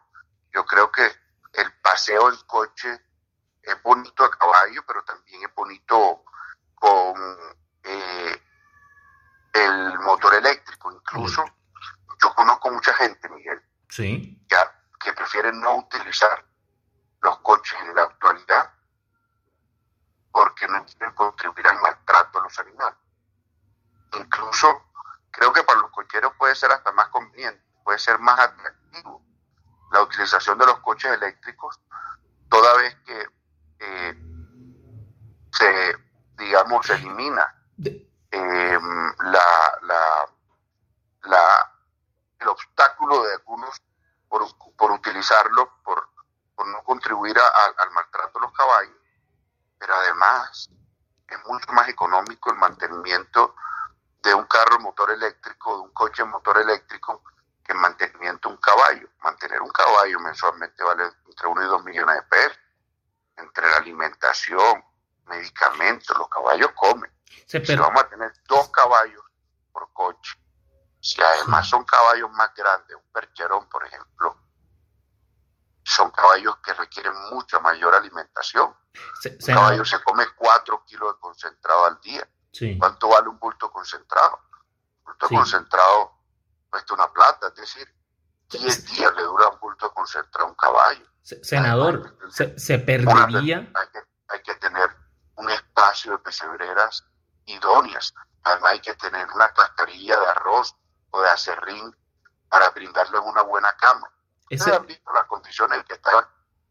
Yo 0.54 0.66
creo 0.66 0.92
que 0.92 1.06
el 1.54 1.74
paseo 1.82 2.30
en 2.30 2.38
coche 2.48 3.02
es 3.62 3.84
bonito 3.84 4.24
a 4.24 4.32
caballo, 4.32 4.84
pero 4.88 5.04
también 5.04 5.44
es 5.44 5.54
bonito 5.54 6.24
con 6.76 7.16
eh, 7.84 8.42
el 9.54 10.00
motor 10.00 10.34
eléctrico. 10.36 10.92
Incluso 10.92 11.44
yo 12.22 12.34
conozco 12.34 12.72
mucha 12.72 12.94
gente, 12.94 13.30
Miguel, 13.30 13.62
sí. 13.90 14.44
ya, 14.50 14.82
que 15.00 15.14
prefiere 15.14 15.52
no 15.52 15.78
utilizar 15.78 16.46
los 17.22 17.38
coches 17.40 17.78
en 17.82 17.96
la 17.96 18.04
actualidad 18.04 18.74
porque 20.32 20.68
no 20.68 20.86
quieren 20.86 21.14
contribuir 21.16 21.68
al 21.68 21.82
maltrato 21.82 22.40
a 22.40 22.44
los 22.44 22.60
animales. 22.60 22.98
Incluso 24.14 24.87
creo 25.38 25.54
que 25.54 25.64
para 25.64 25.80
los 25.80 25.92
cocheros 25.92 26.34
puede 26.36 26.56
ser 26.56 26.72
hasta 26.72 26.92
más 26.94 27.10
conveniente, 27.10 27.64
puede 27.84 28.00
ser 28.00 28.18
más 28.18 28.40
atractivo 28.40 29.24
la 29.92 30.02
utilización 30.02 30.58
de 30.58 30.66
los 30.66 30.80
coches 30.80 31.12
eléctricos, 31.12 31.80
toda 32.50 32.76
vez 32.78 32.96
que 33.06 33.28
eh, 33.80 34.18
se, 35.52 35.98
digamos, 36.38 36.86
se 36.88 36.96
elimina 36.96 37.56
em, 38.32 39.14
la, 39.20 39.80
la, 41.22 41.72
el 42.40 42.48
obstáculo 42.48 43.24
de 43.24 43.34
algunos 43.34 43.80
por, 44.28 44.44
por 44.76 44.92
utilizarlo, 44.92 45.72
por, 45.84 46.10
por 46.56 46.68
no 46.68 46.84
contribuir 46.84 47.38
al 47.40 47.92
maltrato 47.92 48.40
de 48.40 48.42
los 48.42 48.54
caballos, 48.54 48.98
pero 49.78 49.94
además 49.94 50.70
es 51.28 51.46
mucho 51.46 51.72
más 51.74 51.88
económico 51.90 52.52
el 52.52 52.58
mantenimiento 52.58 53.56
de 54.28 54.34
un 54.34 54.46
carro 54.46 54.80
motor 54.80 55.12
eléctrico, 55.12 55.78
de 55.78 55.82
un 55.84 55.92
coche 55.92 56.24
motor 56.26 56.58
eléctrico, 56.58 57.24
que 57.64 57.74
mantenimiento 57.74 58.50
un 58.50 58.58
caballo. 58.58 59.08
Mantener 59.22 59.62
un 59.62 59.70
caballo 59.70 60.20
mensualmente 60.20 60.84
vale 60.84 61.04
entre 61.26 61.48
1 61.48 61.64
y 61.64 61.68
2 61.68 61.84
millones 61.86 62.16
de 62.16 62.22
pesos. 62.24 62.60
Entre 63.38 63.70
la 63.70 63.78
alimentación, 63.78 64.84
medicamentos, 65.28 66.18
los 66.18 66.28
caballos 66.28 66.72
comen. 66.76 67.12
si 67.46 67.76
vamos 67.76 68.04
a 68.04 68.10
tener 68.10 68.34
dos 68.48 68.70
caballos 68.70 69.24
por 69.72 69.92
coche, 69.94 70.38
Si 71.00 71.22
además 71.22 71.68
son 71.70 71.86
caballos 71.86 72.30
más 72.32 72.54
grandes, 72.54 72.98
un 72.98 73.12
percherón, 73.12 73.70
por 73.70 73.86
ejemplo, 73.86 74.36
son 75.84 76.12
caballos 76.12 76.58
que 76.58 76.74
requieren 76.74 77.14
mucha 77.32 77.60
mayor 77.60 77.96
alimentación. 77.96 78.76
un 79.24 79.38
caballo 79.56 79.86
se 79.86 80.04
come 80.04 80.26
4 80.36 80.84
kilos 80.86 81.14
de 81.14 81.20
concentrado 81.20 81.86
al 81.86 82.02
día. 82.02 82.28
¿Cuánto 82.78 83.10
vale 83.10 83.30
un 83.30 83.40
bulto 83.40 83.72
concentrado? 83.72 84.40
Un 85.00 85.06
bulto 85.06 85.28
concentrado 85.30 86.14
cuesta 86.70 86.94
una 86.94 87.12
plata, 87.12 87.48
es 87.48 87.56
decir, 87.56 87.88
10 88.50 88.86
días 88.88 89.14
le 89.16 89.24
dura 89.24 89.50
un 89.50 89.60
bulto 89.60 89.92
concentrado 89.94 90.48
a 90.48 90.50
un 90.50 90.56
caballo. 90.56 91.06
Senador, 91.22 92.18
se, 92.32 92.80
perdería. 92.80 93.58
hay, 93.58 93.88
que, 93.92 94.00
hay 94.30 94.42
que 94.42 94.56
tener 94.56 94.90
un 95.36 95.50
espacio 95.50 96.14
de 96.14 96.20
pesebreras 96.20 97.04
idóneas. 97.46 98.14
Además 98.44 98.72
hay 98.72 98.80
que 98.80 98.94
tener 98.96 99.28
una 99.34 99.50
cascarilla 99.50 100.18
de 100.20 100.26
arroz 100.28 100.76
o 101.12 101.22
de 101.22 101.30
acerrín 101.30 101.96
para 102.50 102.70
brindarles 102.70 103.22
una 103.26 103.42
buena 103.42 103.76
cama. 103.78 104.10
Ustedes 104.50 104.80
han 104.80 104.86
visto 104.86 105.12
las 105.14 105.26
condiciones 105.26 105.80
en 105.80 105.84
que 105.84 105.96
estaban 105.96 106.26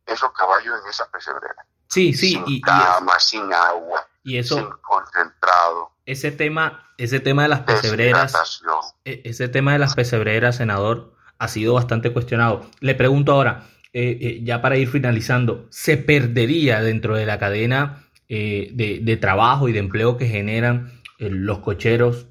esos 0.06 0.32
caballos 0.32 0.80
en 0.82 0.88
esa 0.88 1.06
pesebrera. 1.10 1.66
Sí, 1.88 2.14
sí. 2.14 2.32
Sin 2.32 2.44
y, 2.46 2.60
cama, 2.60 3.18
sin 3.20 3.52
agua, 3.52 4.08
y 4.26 4.38
eso, 4.38 4.80
concentrado. 4.82 5.92
Ese 6.04 6.32
tema, 6.32 6.90
ese 6.98 7.20
tema 7.20 7.44
de 7.44 7.48
las 7.48 7.60
pesebreras, 7.60 8.60
e, 9.04 9.22
ese 9.24 9.48
tema 9.48 9.72
de 9.72 9.78
las 9.78 9.94
pesebreras, 9.94 10.56
senador, 10.56 11.14
ha 11.38 11.46
sido 11.46 11.74
bastante 11.74 12.12
cuestionado. 12.12 12.68
Le 12.80 12.96
pregunto 12.96 13.32
ahora, 13.32 13.68
eh, 13.92 14.18
eh, 14.20 14.40
ya 14.42 14.60
para 14.60 14.76
ir 14.76 14.88
finalizando, 14.88 15.68
¿se 15.70 15.96
perdería 15.96 16.82
dentro 16.82 17.14
de 17.14 17.24
la 17.24 17.38
cadena 17.38 18.04
eh, 18.28 18.70
de, 18.72 19.16
trabajo 19.16 19.68
y 19.68 19.72
de 19.72 19.78
empleo 19.78 20.16
que 20.16 20.26
generan 20.26 21.00
los 21.18 21.60
cocheros? 21.60 22.26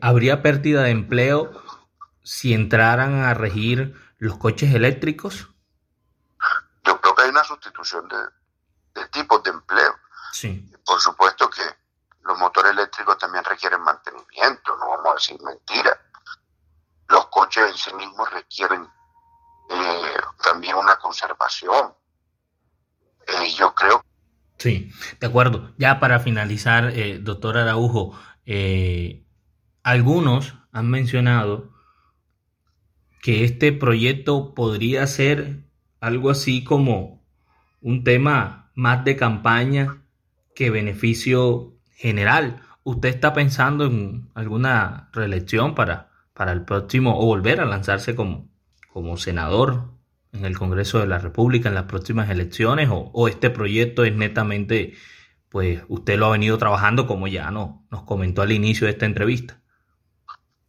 ¿Habría 0.00 0.40
pérdida 0.40 0.82
de 0.82 0.90
empleo 0.90 1.50
si 2.22 2.54
entraran 2.54 3.16
a 3.16 3.34
regir 3.34 3.94
los 4.16 4.38
coches 4.38 4.74
eléctricos? 4.74 5.50
Yo 6.86 6.98
creo 7.02 7.14
que 7.14 7.22
hay 7.22 7.28
una 7.28 7.44
sustitución 7.44 8.08
de, 8.08 9.00
de 9.00 9.08
tipos 9.08 9.42
de 9.42 9.50
empleo. 9.50 9.92
Sí. 10.32 10.70
Por 10.84 11.00
supuesto 11.00 11.48
que 11.50 11.62
los 12.24 12.38
motores 12.38 12.72
eléctricos 12.72 13.16
también 13.18 13.44
requieren 13.44 13.80
mantenimiento, 13.80 14.76
no 14.76 14.88
vamos 14.88 15.06
a 15.10 15.14
decir 15.14 15.40
mentira. 15.42 15.98
Los 17.08 17.26
coches 17.28 17.70
en 17.70 17.76
sí 17.76 17.94
mismos 17.94 18.30
requieren 18.32 18.82
eh, 19.70 20.16
también 20.42 20.76
una 20.76 20.96
conservación. 20.96 21.94
Eh, 23.26 23.54
yo 23.56 23.74
creo. 23.74 24.04
Sí, 24.58 24.92
de 25.20 25.26
acuerdo. 25.26 25.72
Ya 25.76 26.00
para 26.00 26.18
finalizar, 26.20 26.90
eh, 26.90 27.18
doctor 27.20 27.58
Araujo, 27.58 28.18
algunos 29.82 30.54
han 30.72 30.90
mencionado 30.90 31.70
que 33.22 33.44
este 33.44 33.72
proyecto 33.72 34.54
podría 34.54 35.06
ser 35.06 35.64
algo 36.00 36.30
así 36.30 36.64
como 36.64 37.24
un 37.80 38.04
tema 38.04 38.70
más 38.74 39.04
de 39.04 39.16
campaña 39.16 40.05
que 40.56 40.70
beneficio 40.70 41.74
general. 41.92 42.62
¿Usted 42.82 43.10
está 43.10 43.32
pensando 43.34 43.84
en 43.84 44.30
alguna 44.34 45.10
reelección 45.12 45.74
para, 45.74 46.10
para 46.32 46.50
el 46.52 46.64
próximo 46.64 47.20
o 47.20 47.26
volver 47.26 47.60
a 47.60 47.66
lanzarse 47.66 48.16
como, 48.16 48.48
como 48.92 49.18
senador 49.18 49.90
en 50.32 50.44
el 50.44 50.58
Congreso 50.58 50.98
de 50.98 51.06
la 51.06 51.18
República 51.18 51.68
en 51.68 51.74
las 51.74 51.84
próximas 51.84 52.30
elecciones 52.30 52.88
o, 52.90 53.28
este 53.28 53.50
proyecto 53.50 54.04
es 54.04 54.14
netamente, 54.14 54.96
pues 55.50 55.82
usted 55.88 56.18
lo 56.18 56.26
ha 56.26 56.30
venido 56.30 56.56
trabajando 56.58 57.06
como 57.06 57.28
ya 57.28 57.50
no, 57.50 57.86
nos 57.90 58.02
comentó 58.04 58.42
al 58.42 58.52
inicio 58.52 58.86
de 58.86 58.92
esta 58.92 59.06
entrevista? 59.06 59.60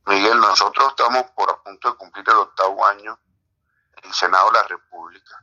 Miguel, 0.05 0.37
nosotros 0.39 0.89
estamos 0.89 1.23
por 1.35 1.49
a 1.49 1.63
punto 1.63 1.91
de 1.91 1.97
cumplir 1.97 2.25
el 2.27 2.35
octavo 2.35 2.85
año 2.85 3.17
en 3.97 4.09
el 4.09 4.13
Senado 4.13 4.47
de 4.47 4.53
la 4.53 4.67
República. 4.67 5.37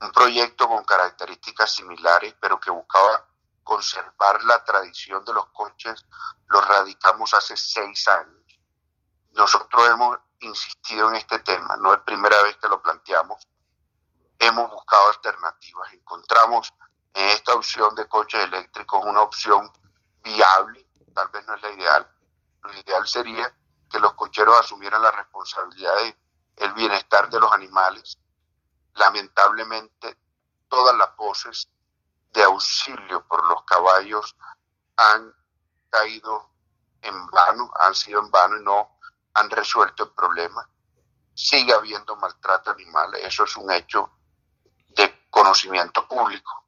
Un 0.00 0.12
proyecto 0.12 0.68
con 0.68 0.84
características 0.84 1.74
similares, 1.74 2.34
pero 2.40 2.58
que 2.60 2.70
buscaba 2.70 3.28
conservar 3.68 4.42
la 4.44 4.64
tradición 4.64 5.22
de 5.26 5.34
los 5.34 5.46
coches, 5.50 6.06
lo 6.46 6.58
radicamos 6.62 7.34
hace 7.34 7.54
seis 7.54 8.08
años. 8.08 8.58
Nosotros 9.32 9.86
hemos 9.90 10.18
insistido 10.40 11.10
en 11.10 11.16
este 11.16 11.38
tema, 11.40 11.76
no 11.76 11.92
es 11.92 12.00
primera 12.00 12.42
vez 12.44 12.56
que 12.56 12.66
lo 12.66 12.80
planteamos. 12.80 13.46
Hemos 14.38 14.70
buscado 14.70 15.08
alternativas, 15.08 15.92
encontramos 15.92 16.72
en 17.12 17.28
esta 17.28 17.52
opción 17.52 17.94
de 17.94 18.08
coches 18.08 18.42
eléctricos 18.42 19.04
una 19.04 19.20
opción 19.20 19.70
viable, 20.22 20.88
tal 21.14 21.28
vez 21.28 21.46
no 21.46 21.54
es 21.54 21.60
la 21.60 21.70
ideal. 21.70 22.10
Lo 22.62 22.72
ideal 22.72 23.06
sería 23.06 23.54
que 23.90 24.00
los 24.00 24.14
cocheros 24.14 24.60
asumieran 24.60 25.02
la 25.02 25.10
responsabilidad 25.10 25.94
del 26.56 26.72
bienestar 26.72 27.28
de 27.28 27.38
los 27.38 27.52
animales. 27.52 28.18
Lamentablemente, 28.94 30.16
todas 30.68 30.96
las 30.96 31.14
voces 31.16 31.68
de 32.32 32.42
auxilio 32.42 33.26
por 33.26 33.46
los 33.46 33.64
caballos 33.64 34.36
han 34.96 35.34
caído 35.90 36.50
en 37.02 37.26
vano, 37.28 37.70
han 37.80 37.94
sido 37.94 38.20
en 38.20 38.30
vano 38.30 38.56
y 38.56 38.64
no 38.64 38.98
han 39.34 39.50
resuelto 39.50 40.04
el 40.04 40.10
problema. 40.10 40.68
Sigue 41.34 41.72
habiendo 41.72 42.16
maltrato 42.16 42.70
animal, 42.70 43.14
eso 43.16 43.44
es 43.44 43.56
un 43.56 43.70
hecho 43.70 44.10
de 44.88 45.26
conocimiento 45.30 46.06
público. 46.06 46.64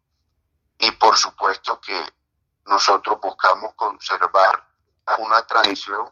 Y 0.78 0.92
por 0.92 1.16
supuesto 1.16 1.80
que 1.80 2.14
nosotros 2.66 3.18
buscamos 3.20 3.74
conservar 3.74 4.66
una 5.18 5.44
tradición 5.46 6.10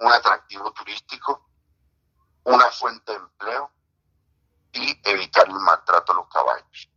un 0.00 0.12
atractivo 0.12 0.72
turístico, 0.72 1.48
una 2.44 2.70
fuente 2.70 3.12
de 3.12 3.18
empleo 3.18 3.70
y 4.72 5.00
evitar 5.08 5.48
el 5.48 5.54
maltrato 5.60 6.12
a 6.12 6.16
los 6.16 6.28
caballos. 6.28 6.90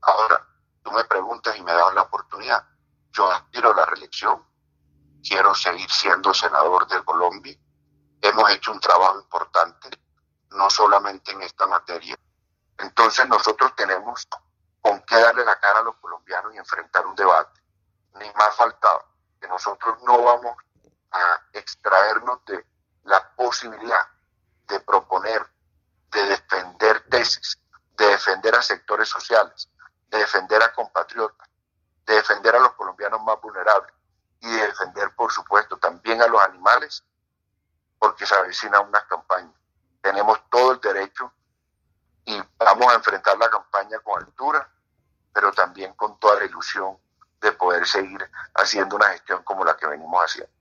Ahora, 0.00 0.47
me 0.92 1.04
preguntas 1.04 1.56
y 1.56 1.62
me 1.62 1.72
das 1.72 1.94
la 1.94 2.02
oportunidad. 2.02 2.64
Yo 3.12 3.30
aspiro 3.30 3.72
a 3.72 3.76
la 3.76 3.86
reelección, 3.86 4.44
quiero 5.22 5.54
seguir 5.54 5.90
siendo 5.90 6.32
senador 6.34 6.86
de 6.88 7.02
Colombia. 7.04 7.56
Hemos 8.20 8.50
hecho 8.50 8.72
un 8.72 8.80
trabajo 8.80 9.20
importante, 9.20 9.90
no 10.50 10.68
solamente 10.70 11.32
en 11.32 11.42
esta 11.42 11.66
materia. 11.66 12.16
Entonces 12.78 13.28
nosotros 13.28 13.74
tenemos 13.74 14.26
con 14.80 15.00
qué 15.02 15.16
darle 15.16 15.44
la 15.44 15.58
cara 15.58 15.80
a 15.80 15.82
los 15.82 15.96
colombianos 15.96 16.54
y 16.54 16.58
enfrentar 16.58 17.06
un 17.06 17.14
debate. 17.14 17.60
Ni 18.14 18.30
más 18.32 18.54
faltaba 18.56 19.04
que 19.40 19.48
nosotros 19.48 20.02
no 20.02 20.22
vamos 20.22 20.56
a 21.12 21.40
extraernos 21.52 22.44
de 22.46 22.64
la 23.04 23.34
posibilidad 23.34 24.06
de 24.66 24.80
proponer, 24.80 25.46
de 26.10 26.22
defender 26.24 27.04
tesis, 27.08 27.58
de 27.96 28.06
defender 28.06 28.54
a 28.54 28.62
sectores 28.62 29.08
sociales, 29.08 29.68
de 30.10 30.18
defender 30.18 30.62
a 30.62 30.72
compatriotas, 30.72 31.48
de 32.06 32.14
defender 32.14 32.56
a 32.56 32.60
los 32.60 32.72
colombianos 32.74 33.22
más 33.22 33.40
vulnerables 33.40 33.92
y 34.40 34.48
de 34.48 34.66
defender, 34.66 35.10
por 35.16 35.32
supuesto, 35.32 35.76
también 35.76 36.22
a 36.22 36.26
los 36.26 36.40
animales, 36.42 37.04
porque 37.98 38.26
se 38.26 38.34
avecina 38.34 38.80
una 38.80 39.04
campaña. 39.06 39.52
Tenemos 40.00 40.38
todo 40.50 40.72
el 40.72 40.80
derecho 40.80 41.32
y 42.24 42.40
vamos 42.58 42.92
a 42.92 42.96
enfrentar 42.96 43.36
la 43.38 43.48
campaña 43.50 43.98
con 44.00 44.22
altura, 44.22 44.70
pero 45.32 45.52
también 45.52 45.92
con 45.94 46.18
toda 46.18 46.40
la 46.40 46.46
ilusión 46.46 46.96
de 47.40 47.52
poder 47.52 47.86
seguir 47.86 48.18
haciendo 48.54 48.96
una 48.96 49.06
gestión 49.10 49.42
como 49.44 49.64
la 49.64 49.76
que 49.76 49.86
venimos 49.86 50.22
haciendo. 50.24 50.52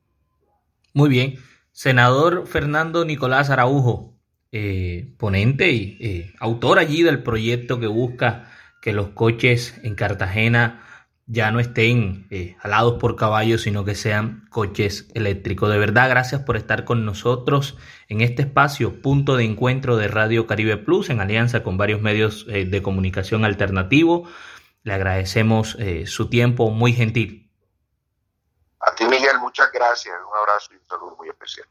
Muy 0.94 1.10
bien. 1.10 1.36
Senador 1.72 2.48
Fernando 2.48 3.06
Nicolás 3.06 3.50
Araujo, 3.50 4.14
eh, 4.52 5.14
ponente 5.20 5.70
y 5.70 5.98
eh, 6.00 6.34
autor 6.40 6.80
allí 6.80 7.04
del 7.04 7.22
proyecto 7.22 7.80
que 7.80 7.88
busca 7.88 8.52
que 8.88 8.94
los 8.94 9.10
coches 9.10 9.78
en 9.84 9.96
Cartagena 9.96 10.82
ya 11.26 11.52
no 11.52 11.60
estén 11.60 12.26
eh, 12.32 12.56
alados 12.62 12.94
por 13.02 13.18
caballos, 13.18 13.64
sino 13.64 13.84
que 13.84 13.96
sean 13.96 14.48
coches 14.50 15.10
eléctricos. 15.14 15.70
De 15.70 15.78
verdad, 15.78 16.10
gracias 16.10 16.44
por 16.44 16.56
estar 16.56 16.86
con 16.86 17.04
nosotros 17.04 17.78
en 18.08 18.22
este 18.22 18.44
espacio, 18.44 19.02
punto 19.02 19.36
de 19.36 19.44
encuentro 19.44 19.98
de 19.98 20.08
Radio 20.08 20.48
Caribe 20.48 20.78
Plus, 20.78 21.10
en 21.10 21.20
alianza 21.20 21.64
con 21.64 21.76
varios 21.76 22.02
medios 22.02 22.48
de 22.48 22.82
comunicación 22.82 23.44
alternativo. 23.44 24.26
Le 24.84 24.94
agradecemos 24.94 25.78
su 26.06 26.30
tiempo 26.30 26.72
muy 26.72 26.94
gentil. 26.94 27.52
A 28.80 28.96
ti, 28.96 29.04
Miguel, 29.04 29.38
muchas 29.42 29.70
gracias. 29.74 30.16
Un 30.16 30.38
abrazo 30.40 30.70
y 30.72 30.78
un 30.78 30.88
saludo 30.88 31.18
muy 31.18 31.28
especial. 31.28 31.68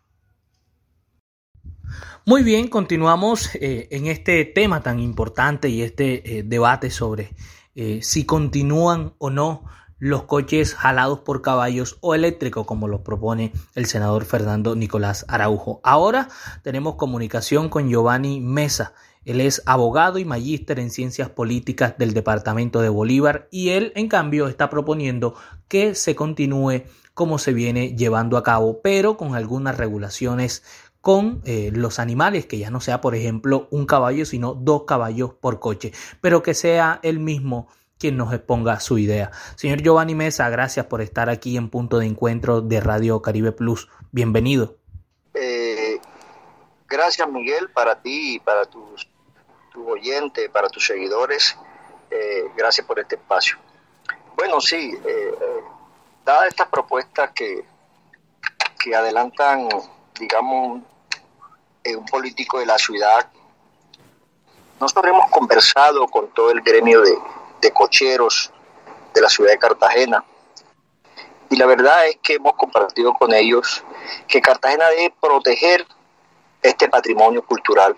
Muy 2.24 2.42
bien, 2.42 2.68
continuamos 2.68 3.54
eh, 3.54 3.86
en 3.92 4.06
este 4.06 4.44
tema 4.44 4.82
tan 4.82 4.98
importante 4.98 5.68
y 5.68 5.82
este 5.82 6.38
eh, 6.38 6.42
debate 6.42 6.90
sobre 6.90 7.34
eh, 7.76 8.00
si 8.02 8.24
continúan 8.24 9.14
o 9.18 9.30
no 9.30 9.64
los 9.98 10.24
coches 10.24 10.74
jalados 10.74 11.20
por 11.20 11.40
caballos 11.40 11.98
o 12.00 12.14
eléctricos, 12.14 12.66
como 12.66 12.88
lo 12.88 13.02
propone 13.02 13.52
el 13.74 13.86
senador 13.86 14.24
Fernando 14.24 14.74
Nicolás 14.74 15.24
Araujo. 15.28 15.80
Ahora 15.84 16.28
tenemos 16.62 16.96
comunicación 16.96 17.68
con 17.68 17.88
Giovanni 17.88 18.40
Mesa. 18.40 18.92
Él 19.24 19.40
es 19.40 19.62
abogado 19.66 20.18
y 20.18 20.24
magíster 20.24 20.78
en 20.78 20.90
ciencias 20.90 21.30
políticas 21.30 21.98
del 21.98 22.12
departamento 22.12 22.80
de 22.80 22.88
Bolívar 22.88 23.48
y 23.50 23.70
él, 23.70 23.92
en 23.96 24.08
cambio, 24.08 24.48
está 24.48 24.70
proponiendo 24.70 25.34
que 25.68 25.94
se 25.94 26.14
continúe 26.14 26.82
como 27.16 27.38
se 27.38 27.54
viene 27.54 27.96
llevando 27.96 28.36
a 28.36 28.42
cabo, 28.42 28.80
pero 28.82 29.16
con 29.16 29.34
algunas 29.34 29.78
regulaciones 29.78 30.62
con 31.06 31.40
eh, 31.44 31.70
los 31.72 32.00
animales, 32.00 32.46
que 32.46 32.58
ya 32.58 32.68
no 32.68 32.80
sea, 32.80 33.00
por 33.00 33.14
ejemplo, 33.14 33.68
un 33.70 33.86
caballo, 33.86 34.26
sino 34.26 34.54
dos 34.54 34.86
caballos 34.88 35.34
por 35.34 35.60
coche, 35.60 35.92
pero 36.20 36.42
que 36.42 36.52
sea 36.52 36.98
el 37.04 37.20
mismo 37.20 37.68
quien 37.96 38.16
nos 38.16 38.32
exponga 38.32 38.80
su 38.80 38.98
idea. 38.98 39.30
Señor 39.54 39.82
Giovanni 39.82 40.16
Mesa, 40.16 40.48
gracias 40.48 40.86
por 40.86 41.02
estar 41.02 41.30
aquí 41.30 41.56
en 41.56 41.70
Punto 41.70 42.00
de 42.00 42.06
Encuentro 42.06 42.60
de 42.60 42.80
Radio 42.80 43.22
Caribe 43.22 43.52
Plus. 43.52 43.88
Bienvenido. 44.10 44.78
Eh, 45.32 46.00
gracias 46.88 47.28
Miguel, 47.30 47.70
para 47.70 48.02
ti 48.02 48.34
y 48.34 48.38
para 48.40 48.64
tus, 48.64 49.08
tu 49.72 49.88
oyentes, 49.88 50.50
para 50.50 50.68
tus 50.68 50.88
seguidores. 50.88 51.56
Eh, 52.10 52.46
gracias 52.56 52.84
por 52.84 52.98
este 52.98 53.14
espacio. 53.14 53.56
Bueno, 54.36 54.60
sí, 54.60 54.92
eh, 55.06 55.34
dadas 56.24 56.48
estas 56.48 56.66
propuestas 56.66 57.30
que, 57.30 57.64
que 58.82 58.92
adelantan, 58.92 59.68
digamos, 60.18 60.82
un 61.94 62.06
político 62.06 62.58
de 62.58 62.66
la 62.66 62.78
ciudad, 62.78 63.30
nosotros 64.80 65.06
hemos 65.06 65.30
conversado 65.30 66.06
con 66.08 66.28
todo 66.34 66.50
el 66.50 66.60
gremio 66.60 67.00
de, 67.02 67.16
de 67.60 67.72
cocheros 67.72 68.50
de 69.14 69.20
la 69.20 69.28
ciudad 69.28 69.50
de 69.50 69.58
Cartagena. 69.58 70.24
Y 71.48 71.56
la 71.56 71.66
verdad 71.66 72.08
es 72.08 72.18
que 72.22 72.34
hemos 72.34 72.54
compartido 72.54 73.14
con 73.14 73.32
ellos 73.32 73.84
que 74.26 74.40
Cartagena 74.40 74.88
debe 74.88 75.14
proteger 75.20 75.86
este 76.62 76.88
patrimonio 76.88 77.44
cultural 77.44 77.96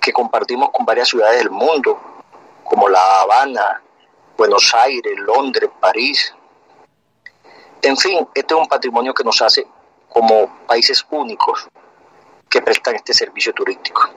que 0.00 0.12
compartimos 0.12 0.70
con 0.70 0.84
varias 0.84 1.08
ciudades 1.08 1.38
del 1.38 1.50
mundo, 1.50 1.98
como 2.64 2.88
La 2.88 3.22
Habana, 3.22 3.82
Buenos 4.36 4.72
Aires, 4.74 5.18
Londres, 5.18 5.70
París. 5.80 6.34
En 7.82 7.96
fin, 7.96 8.28
este 8.34 8.54
es 8.54 8.60
un 8.60 8.68
patrimonio 8.68 9.12
que 9.14 9.24
nos 9.24 9.40
hace 9.42 9.66
como 10.08 10.48
países 10.66 11.04
únicos 11.10 11.68
que 12.48 12.62
prestan 12.62 12.96
este 12.96 13.14
servicio 13.14 13.52
turístico. 13.52 14.08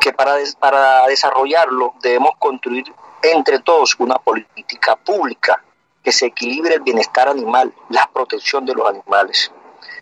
Que 0.00 0.12
para, 0.12 0.36
para 0.58 1.06
desarrollarlo 1.06 1.94
debemos 2.02 2.32
construir 2.38 2.84
entre 3.22 3.60
todos 3.60 3.96
una 3.98 4.16
política 4.16 4.96
pública 4.96 5.62
que 6.02 6.12
se 6.12 6.26
equilibre 6.26 6.76
el 6.76 6.82
bienestar 6.82 7.28
animal, 7.28 7.72
la 7.88 8.08
protección 8.12 8.64
de 8.64 8.74
los 8.74 8.88
animales, 8.88 9.50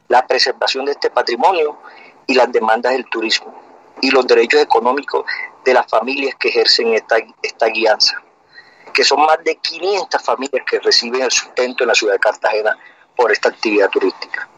la 0.08 0.26
preservación 0.26 0.84
de 0.84 0.92
este 0.92 1.10
patrimonio 1.10 1.78
y 2.26 2.34
las 2.34 2.52
demandas 2.52 2.92
del 2.92 3.08
turismo 3.08 3.54
y 4.02 4.10
los 4.10 4.26
derechos 4.26 4.60
económicos 4.60 5.24
de 5.64 5.72
las 5.72 5.86
familias 5.86 6.34
que 6.38 6.48
ejercen 6.48 6.92
esta, 6.92 7.16
esta 7.42 7.66
guianza, 7.66 8.22
que 8.92 9.04
son 9.04 9.20
más 9.24 9.42
de 9.44 9.56
500 9.56 10.22
familias 10.22 10.62
que 10.68 10.78
reciben 10.80 11.22
el 11.22 11.30
sustento 11.30 11.84
en 11.84 11.88
la 11.88 11.94
ciudad 11.94 12.14
de 12.14 12.20
Cartagena 12.20 12.76
por 13.16 13.32
esta 13.32 13.48
actividad 13.48 13.88
turística. 13.88 14.48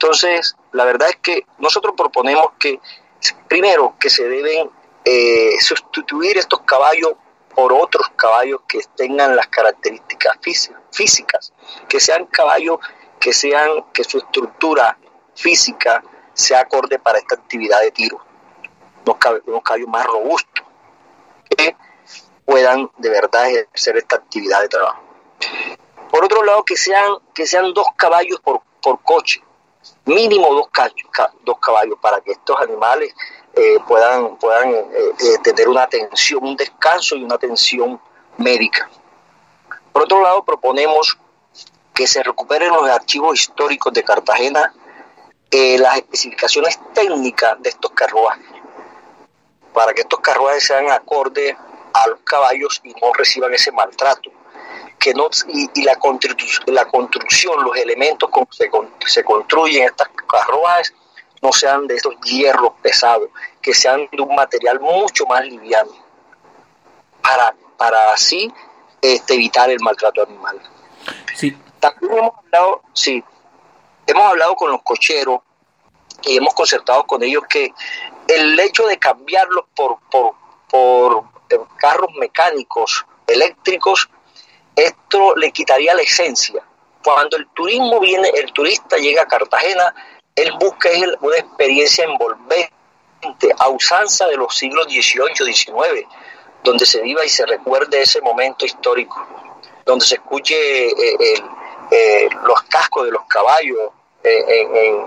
Entonces, 0.00 0.54
la 0.70 0.84
verdad 0.84 1.08
es 1.08 1.16
que 1.16 1.44
nosotros 1.58 1.92
proponemos 1.96 2.52
que, 2.56 2.80
primero, 3.48 3.96
que 3.98 4.08
se 4.08 4.28
deben 4.28 4.70
eh, 5.04 5.56
sustituir 5.60 6.38
estos 6.38 6.60
caballos 6.60 7.14
por 7.52 7.72
otros 7.72 8.08
caballos 8.14 8.60
que 8.68 8.78
tengan 8.96 9.34
las 9.34 9.48
características 9.48 10.38
físicas, 10.92 11.52
que 11.88 11.98
sean 11.98 12.26
caballos 12.26 12.78
que 13.18 13.32
sean 13.32 13.86
que 13.92 14.04
su 14.04 14.18
estructura 14.18 14.96
física 15.34 16.04
sea 16.32 16.60
acorde 16.60 17.00
para 17.00 17.18
esta 17.18 17.34
actividad 17.34 17.80
de 17.80 17.90
tiro, 17.90 18.24
unos 19.04 19.62
caballos, 19.64 19.88
más 19.88 20.06
robustos 20.06 20.64
que 21.50 21.74
puedan 22.44 22.88
de 22.98 23.08
verdad 23.08 23.50
ejercer 23.50 23.96
esta 23.96 24.14
actividad 24.14 24.60
de 24.60 24.68
trabajo. 24.68 25.02
Por 26.12 26.24
otro 26.24 26.44
lado, 26.44 26.64
que 26.64 26.76
sean, 26.76 27.14
que 27.34 27.48
sean 27.48 27.74
dos 27.74 27.88
caballos 27.96 28.38
por, 28.38 28.62
por 28.80 29.02
coche, 29.02 29.42
mínimo 30.04 30.54
dos, 30.54 30.68
dos 31.44 31.58
caballos, 31.58 31.98
para 32.00 32.20
que 32.20 32.32
estos 32.32 32.60
animales 32.60 33.14
eh, 33.54 33.78
puedan, 33.86 34.36
puedan 34.36 34.70
eh, 34.70 34.86
eh, 34.92 35.38
tener 35.42 35.68
una 35.68 35.82
atención, 35.82 36.44
un 36.44 36.56
descanso 36.56 37.16
y 37.16 37.24
una 37.24 37.34
atención 37.34 38.00
médica. 38.36 38.88
Por 39.92 40.02
otro 40.04 40.22
lado, 40.22 40.44
proponemos 40.44 41.18
que 41.92 42.06
se 42.06 42.22
recuperen 42.22 42.72
los 42.72 42.88
archivos 42.88 43.40
históricos 43.40 43.92
de 43.92 44.04
Cartagena 44.04 44.72
las 45.50 45.96
especificaciones 45.96 46.78
técnicas 46.92 47.60
de 47.62 47.70
estos 47.70 47.90
carruajes, 47.92 48.44
para 49.72 49.94
que 49.94 50.02
estos 50.02 50.20
carruajes 50.20 50.66
sean 50.66 50.90
acordes 50.90 51.56
a 51.94 52.06
los 52.06 52.20
caballos 52.20 52.82
y 52.84 52.92
no 53.00 53.14
reciban 53.14 53.54
ese 53.54 53.72
maltrato. 53.72 54.30
Que 54.98 55.14
no, 55.14 55.28
y, 55.48 55.82
la, 55.82 55.96
la 56.66 56.84
construcción, 56.86 57.64
los 57.64 57.76
elementos 57.76 58.28
con 58.30 58.48
se, 58.50 58.68
se 59.06 59.24
construyen 59.24 59.84
estas 59.84 60.08
carruajes 60.28 60.92
no 61.42 61.52
sean 61.52 61.86
de 61.86 61.94
estos 61.94 62.14
hierros 62.22 62.72
pesados, 62.82 63.28
que 63.62 63.74
sean 63.74 64.08
de 64.10 64.22
un 64.22 64.34
material 64.34 64.80
mucho 64.80 65.24
más 65.26 65.44
liviano, 65.44 65.90
para, 67.22 67.54
para 67.76 68.12
así 68.12 68.52
este, 69.00 69.34
evitar 69.34 69.70
el 69.70 69.80
maltrato 69.80 70.22
animal. 70.22 70.60
Sí. 71.34 71.56
También 71.80 72.12
hemos 72.12 72.32
hablado, 72.38 72.82
sí, 72.92 73.22
hemos 74.06 74.24
hablado 74.24 74.56
con 74.56 74.70
los 74.70 74.82
cocheros 74.82 75.40
y 76.22 76.36
hemos 76.36 76.54
concertado 76.54 77.06
con 77.06 77.22
ellos 77.22 77.44
que 77.48 77.72
el 78.26 78.58
hecho 78.58 78.86
de 78.86 78.98
cambiarlos 78.98 79.64
por, 79.76 79.98
por, 80.10 80.34
por 80.68 81.24
eh, 81.50 81.58
carros 81.76 82.10
mecánicos, 82.18 83.06
eléctricos, 83.26 84.10
esto 84.78 85.34
le 85.36 85.50
quitaría 85.50 85.94
la 85.94 86.02
esencia. 86.02 86.62
Cuando 87.02 87.36
el 87.36 87.46
turismo 87.48 88.00
viene, 88.00 88.28
el 88.34 88.52
turista 88.52 88.96
llega 88.96 89.22
a 89.22 89.26
Cartagena, 89.26 89.94
él 90.34 90.52
busca 90.58 90.88
una 91.20 91.36
experiencia 91.36 92.04
envolvente, 92.04 92.72
a 93.58 93.68
usanza 93.68 94.26
de 94.28 94.36
los 94.36 94.54
siglos 94.54 94.86
XVIII, 94.86 95.52
XIX, 95.52 96.06
donde 96.62 96.86
se 96.86 97.00
viva 97.00 97.24
y 97.24 97.28
se 97.28 97.44
recuerde 97.46 98.02
ese 98.02 98.20
momento 98.20 98.64
histórico, 98.64 99.26
donde 99.84 100.04
se 100.04 100.16
escuche 100.16 100.54
eh, 100.88 101.42
eh, 101.90 102.28
los 102.44 102.62
cascos 102.64 103.06
de 103.06 103.10
los 103.10 103.24
caballos 103.26 103.90
eh, 104.22 105.02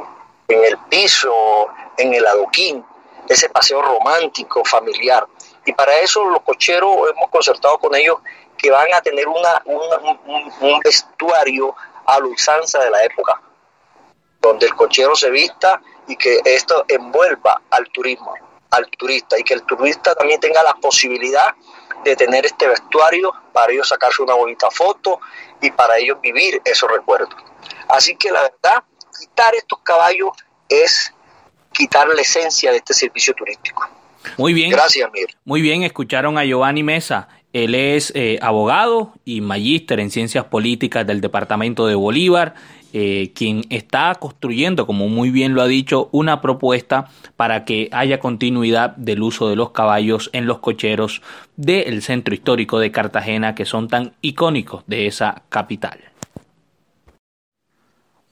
en, 0.48 0.64
el 0.64 0.78
piso, 0.90 1.68
en 1.98 2.14
el 2.14 2.26
adoquín, 2.26 2.84
ese 3.28 3.48
paseo 3.50 3.82
romántico, 3.82 4.66
familiar. 4.66 5.26
Y 5.66 5.74
para 5.74 6.00
eso 6.00 6.24
los 6.26 6.42
cocheros 6.42 6.92
hemos 7.16 7.30
concertado 7.30 7.78
con 7.78 7.96
ellos 7.96 8.18
que 8.62 8.70
van 8.70 8.94
a 8.94 9.02
tener 9.02 9.28
una, 9.28 9.62
un, 9.66 10.52
un 10.62 10.80
vestuario 10.80 11.76
a 12.06 12.20
la 12.20 12.26
usanza 12.28 12.80
de 12.80 12.90
la 12.90 13.04
época 13.04 13.42
donde 14.42 14.66
el 14.66 14.76
cochero 14.76 15.16
se 15.16 15.30
vista 15.30 15.82
y 16.08 16.16
que 16.16 16.40
esto 16.44 16.84
envuelva 16.88 17.62
al 17.70 17.88
turismo, 17.90 18.34
al 18.72 18.90
turista, 18.90 19.40
y 19.40 19.44
que 19.44 19.54
el 19.54 19.64
turista 19.64 20.16
también 20.16 20.40
tenga 20.40 20.64
la 20.64 20.74
posibilidad 20.74 21.54
de 22.04 22.16
tener 22.16 22.46
este 22.46 22.68
vestuario 22.68 23.32
para 23.54 23.72
ellos 23.72 23.88
sacarse 23.88 24.24
una 24.24 24.34
bonita 24.34 24.72
foto 24.72 25.20
y 25.62 25.70
para 25.70 25.98
ellos 25.98 26.20
vivir 26.22 26.60
esos 26.66 26.90
recuerdos. 26.92 27.36
Así 27.88 28.16
que 28.16 28.32
la 28.32 28.42
verdad, 28.42 28.84
quitar 29.20 29.54
estos 29.54 29.80
caballos 29.84 30.32
es 30.68 31.14
quitar 31.72 32.08
la 32.08 32.22
esencia 32.22 32.72
de 32.72 32.78
este 32.78 32.94
servicio 32.94 33.36
turístico. 33.36 33.88
Muy 34.38 34.54
bien. 34.54 34.72
Gracias, 34.72 35.10
Mir. 35.12 35.30
Muy 35.46 35.62
bien, 35.62 35.84
escucharon 35.84 36.38
a 36.38 36.44
Giovanni 36.44 36.84
Mesa. 36.84 37.28
Él 37.54 37.76
es 37.76 38.12
eh, 38.16 38.40
abogado 38.42 39.14
y 39.26 39.42
magíster 39.42 40.00
en 40.00 40.10
ciencias 40.10 40.46
políticas 40.46 41.06
del 41.06 41.22
departamento 41.22 41.88
de 41.88 41.96
Bolívar 41.96 42.56
eh, 42.94 43.32
quien 43.34 43.64
está 43.70 44.14
construyendo, 44.16 44.86
como 44.86 45.08
muy 45.08 45.30
bien 45.30 45.54
lo 45.54 45.62
ha 45.62 45.68
dicho, 45.68 46.10
una 46.12 46.42
propuesta 46.42 47.10
para 47.38 47.64
que 47.64 47.88
haya 47.94 48.20
continuidad 48.20 48.98
del 48.98 49.22
uso 49.22 49.48
de 49.48 49.56
los 49.56 49.72
caballos 49.72 50.30
en 50.34 50.46
los 50.46 50.60
cocheros 50.60 51.22
del 51.56 52.02
centro 52.02 52.34
histórico 52.34 52.80
de 52.80 52.92
Cartagena, 52.92 53.56
que 53.56 53.64
son 53.64 53.88
tan 53.88 54.12
icónicos 54.22 54.84
de 54.88 55.08
esa 55.08 55.44
capital. 55.48 56.11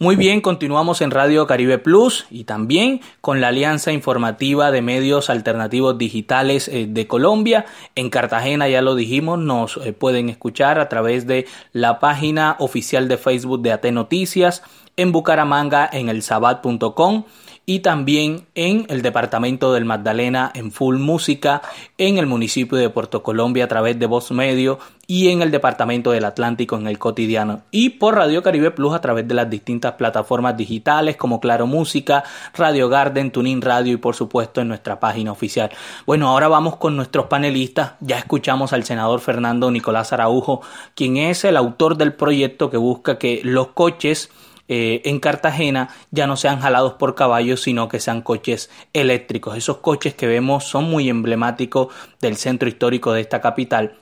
Muy 0.02 0.16
bien, 0.16 0.40
continuamos 0.40 1.02
en 1.02 1.12
Radio 1.12 1.46
Caribe 1.46 1.78
Plus 1.78 2.26
y 2.32 2.46
también 2.46 3.02
con 3.20 3.42
la 3.42 3.50
Alianza 3.50 3.92
Informativa 3.92 4.72
de 4.72 4.82
Medios 4.82 5.30
Alternativos 5.30 5.98
Digitales 5.98 6.70
eh, 6.70 6.86
de 6.88 7.06
Colombia. 7.06 7.66
En 7.96 8.10
Cartagena, 8.10 8.70
ya 8.70 8.82
lo 8.82 8.96
dijimos, 8.96 9.40
nos 9.40 9.76
eh, 9.76 9.92
pueden 9.92 10.30
escuchar 10.30 10.80
a 10.80 10.88
través 10.88 11.28
de 11.28 11.48
la 11.74 12.00
página 12.00 12.56
oficial 12.60 13.10
de 13.10 13.18
Facebook 13.18 13.62
de 13.62 13.74
AT 13.74 13.88
Noticias, 13.88 14.64
en 14.96 15.12
Bucaramanga 15.12 15.90
en 15.92 16.08
el 16.08 16.22
sabat.com 16.22 17.26
y 17.70 17.82
también 17.82 18.48
en 18.56 18.88
el 18.90 19.04
departamento 19.04 19.72
del 19.74 19.86
Magdalena 19.86 20.52
en 20.56 20.72
Full 20.72 20.98
Música, 20.98 21.62
en 22.00 22.18
el 22.18 22.26
municipio 22.26 22.80
de 22.80 22.90
Puerto 22.90 23.22
Colombia 23.22 23.66
a 23.66 23.68
través 23.68 24.00
de 24.00 24.08
Voz 24.08 24.32
Medio 24.32 24.80
y 25.06 25.30
en 25.30 25.44
el 25.44 25.52
departamento 25.52 26.10
del 26.10 26.26
Atlántico 26.26 26.78
en 26.78 26.88
el 26.88 26.98
cotidiano 26.98 27.62
y 27.70 27.92
por 27.92 28.16
Radio 28.16 28.42
Caribe 28.42 28.72
Plus 28.72 28.96
a 28.96 29.02
través 29.02 29.28
de 29.28 29.36
las 29.36 29.52
distintas 29.52 29.94
plataformas 29.94 30.58
digitales 30.58 31.16
como 31.16 31.40
Claro 31.40 31.68
Música, 31.68 32.24
Radio 32.56 32.90
Garden, 32.90 33.30
Tuning 33.30 33.62
Radio 33.62 33.94
y 33.94 33.98
por 33.98 34.16
supuesto 34.16 34.62
en 34.62 34.68
nuestra 34.70 35.00
página 35.00 35.32
oficial. 35.32 35.70
Bueno, 36.08 36.28
ahora 36.28 36.48
vamos 36.48 36.78
con 36.78 36.96
nuestros 36.96 37.28
panelistas. 37.28 37.94
Ya 38.00 38.18
escuchamos 38.18 38.74
al 38.74 38.84
senador 38.84 39.20
Fernando 39.20 39.70
Nicolás 39.70 40.12
Araujo, 40.12 40.62
quien 40.96 41.18
es 41.18 41.46
el 41.46 41.56
autor 41.56 41.98
del 41.98 42.14
proyecto 42.14 42.72
que 42.72 42.78
busca 42.78 43.20
que 43.20 43.42
los 43.44 43.68
coches 43.68 44.32
eh, 44.70 45.02
en 45.04 45.20
Cartagena 45.20 45.90
ya 46.12 46.28
no 46.28 46.38
sean 46.38 46.62
jalados 46.62 46.94
por 46.94 47.16
caballos, 47.16 47.64
sino 47.64 47.90
que 47.90 48.00
sean 48.00 48.22
coches 48.22 48.70
eléctricos. 48.94 49.58
Esos 49.58 49.78
coches 49.78 50.14
que 50.14 50.28
vemos 50.28 50.64
son 50.64 50.86
muy 50.86 51.10
emblemáticos 51.10 51.94
del 52.22 52.38
centro 52.38 52.70
histórico 52.70 53.12
de 53.12 53.22
esta 53.22 53.42
capital 53.42 53.98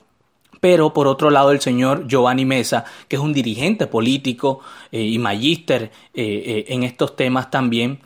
pero 0.60 0.92
por 0.92 1.06
otro 1.06 1.30
lado 1.30 1.52
el 1.52 1.60
señor 1.60 2.08
Giovanni 2.08 2.44
Mesa, 2.44 2.84
que 3.06 3.14
es 3.14 3.22
un 3.22 3.32
dirigente 3.32 3.86
político 3.86 4.58
eh, 4.90 5.02
y 5.02 5.16
magíster 5.20 5.92
eh, 6.14 6.64
en 6.68 6.82
estos 6.82 7.14
temas 7.14 7.48
también, 7.48 8.00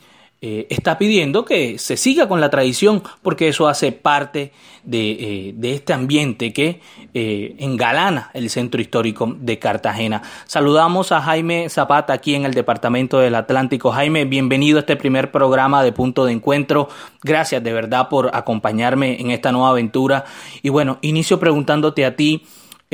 eh, 0.45 0.67
está 0.71 0.99
pidiendo 0.99 1.45
que 1.45 1.79
se 1.79 1.97
siga 1.97 2.27
con 2.27 2.41
la 2.41 2.51
tradición 2.51 3.05
porque 3.23 3.47
eso 3.47 3.69
hace 3.69 3.93
parte 3.93 4.51
de, 4.83 5.13
eh, 5.13 5.55
este 5.63 5.93
ambiente 5.93 6.53
que 6.53 6.81
eh, 7.15 7.55
engalana 7.59 8.33
el 8.35 8.51
centro 8.51 8.81
histórico 8.81 9.37
de 9.39 9.61
Cartagena. 9.61 10.23
Saludamos 10.47 11.13
a 11.13 11.23
Jaime 11.23 11.69
Zapata 11.69 12.13
aquí 12.13 12.35
en 12.35 12.45
el 12.45 12.55
Departamento 12.55 13.21
del 13.21 13.37
Atlántico. 13.37 13.93
Jaime, 13.93 14.25
bienvenido 14.25 14.79
a 14.79 14.81
este 14.81 14.97
primer 14.97 15.31
programa 15.31 15.85
de 15.85 15.93
Punto 15.93 16.25
de 16.25 16.33
Encuentro. 16.33 16.89
Gracias 17.23 17.63
de 17.63 17.73
verdad 17.73 18.09
por 18.09 18.35
acompañarme 18.35 19.21
en 19.21 19.31
esta 19.31 19.53
nueva 19.53 19.69
aventura. 19.69 20.25
Y 20.61 20.71
bueno, 20.71 20.99
inicio 21.03 21.39
preguntándote 21.39 22.05
a 22.05 22.17
ti. 22.17 22.43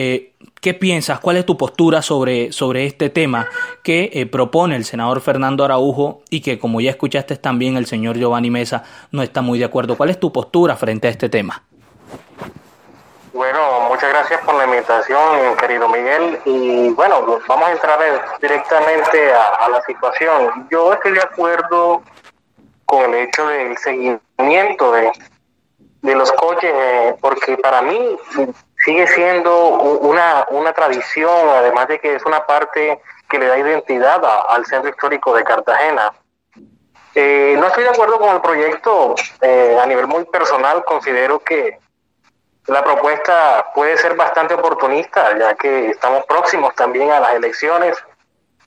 Eh, 0.00 0.32
¿Qué 0.60 0.74
piensas? 0.74 1.18
¿Cuál 1.18 1.38
es 1.38 1.44
tu 1.44 1.56
postura 1.56 2.02
sobre, 2.02 2.52
sobre 2.52 2.86
este 2.86 3.10
tema 3.10 3.48
que 3.82 4.10
eh, 4.12 4.26
propone 4.26 4.76
el 4.76 4.84
senador 4.84 5.20
Fernando 5.20 5.64
Araujo 5.64 6.22
y 6.30 6.40
que, 6.40 6.56
como 6.56 6.80
ya 6.80 6.90
escuchaste 6.90 7.36
también, 7.36 7.76
el 7.76 7.86
señor 7.86 8.16
Giovanni 8.16 8.48
Mesa 8.48 8.84
no 9.10 9.24
está 9.24 9.42
muy 9.42 9.58
de 9.58 9.64
acuerdo? 9.64 9.96
¿Cuál 9.96 10.10
es 10.10 10.20
tu 10.20 10.32
postura 10.32 10.76
frente 10.76 11.08
a 11.08 11.10
este 11.10 11.28
tema? 11.28 11.64
Bueno, 13.32 13.88
muchas 13.88 14.10
gracias 14.10 14.40
por 14.42 14.54
la 14.54 14.66
invitación, 14.66 15.56
querido 15.58 15.88
Miguel. 15.88 16.38
Y 16.44 16.90
bueno, 16.90 17.40
vamos 17.48 17.68
a 17.68 17.72
entrar 17.72 17.98
directamente 18.40 19.32
a, 19.32 19.68
la 19.68 19.82
situación. 19.82 20.68
Yo 20.70 20.92
estoy 20.92 21.14
de 21.14 21.22
acuerdo 21.22 22.04
con 22.86 23.12
el 23.12 23.26
hecho 23.26 23.48
del 23.48 23.76
seguimiento 23.78 24.92
de, 24.92 25.10
de 26.02 26.14
los 26.14 26.30
coches, 26.30 26.72
eh, 26.72 27.16
porque 27.20 27.56
para 27.56 27.82
mí 27.82 27.98
sigue 28.88 29.06
siendo 29.08 29.68
una, 29.68 30.46
una 30.48 30.72
tradición, 30.72 31.50
además 31.50 31.88
de 31.88 32.00
que 32.00 32.14
es 32.14 32.24
una 32.24 32.46
parte 32.46 32.98
que 33.28 33.38
le 33.38 33.46
da 33.46 33.58
identidad 33.58 34.22
al 34.48 34.64
centro 34.64 34.88
histórico 34.88 35.36
de 35.36 35.44
Cartagena. 35.44 36.10
Eh, 37.14 37.54
no 37.60 37.66
estoy 37.66 37.84
de 37.84 37.90
acuerdo 37.90 38.18
con 38.18 38.34
el 38.34 38.40
proyecto 38.40 39.14
eh, 39.42 39.78
a 39.78 39.84
nivel 39.84 40.06
muy 40.06 40.24
personal, 40.24 40.82
considero 40.86 41.38
que 41.40 41.78
la 42.66 42.82
propuesta 42.82 43.66
puede 43.74 43.98
ser 43.98 44.16
bastante 44.16 44.54
oportunista, 44.54 45.36
ya 45.38 45.54
que 45.54 45.90
estamos 45.90 46.24
próximos 46.24 46.74
también 46.74 47.10
a 47.10 47.20
las 47.20 47.34
elecciones 47.34 47.94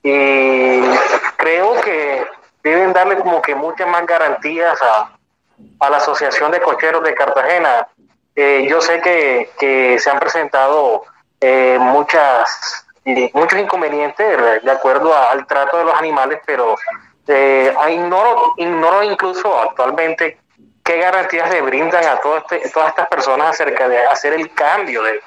y 0.03 0.81
creo 1.37 1.81
que 1.81 2.27
deben 2.61 2.93
darle 2.93 3.17
como 3.17 3.41
que 3.41 3.55
muchas 3.55 3.87
más 3.87 4.05
garantías 4.05 4.79
a, 4.83 5.17
a 5.79 5.89
la 5.89 5.97
Asociación 5.97 6.51
de 6.51 6.61
Cocheros 6.61 7.03
de 7.03 7.15
Cartagena, 7.15 7.87
eh, 8.35 8.65
yo 8.69 8.81
sé 8.81 9.01
que, 9.01 9.99
se 9.99 10.09
han 10.09 10.19
presentado 10.19 11.03
eh, 11.39 11.77
muchas 11.79 12.85
muchos 13.33 13.59
inconvenientes 13.59 14.63
de 14.63 14.71
acuerdo 14.71 15.17
al 15.17 15.47
trato 15.47 15.77
de 15.77 15.85
los 15.85 15.95
animales, 15.95 16.39
pero 16.45 16.75
eh, 17.27 17.73
ignoro, 17.89 18.53
ignoro 18.57 19.01
incluso 19.01 19.59
actualmente 19.59 20.37
qué 20.83 20.99
garantías 20.99 21.49
le 21.49 21.61
brindan 21.61 22.03
a 22.05 22.21
este, 22.37 22.69
todas 22.69 22.89
estas 22.89 23.07
personas 23.07 23.49
acerca 23.49 23.89
de 23.89 24.05
hacer 24.05 24.33
el 24.33 24.53
cambio 24.53 25.01
de, 25.01 25.19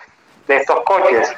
estos 0.47 0.85
coches. 0.85 1.35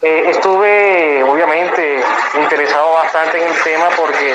estuve 0.00 1.22
obviamente 1.22 2.02
interesado 2.34 2.94
bastante 2.94 3.40
en 3.40 3.52
el 3.52 3.62
tema 3.62 3.88
porque 3.96 4.34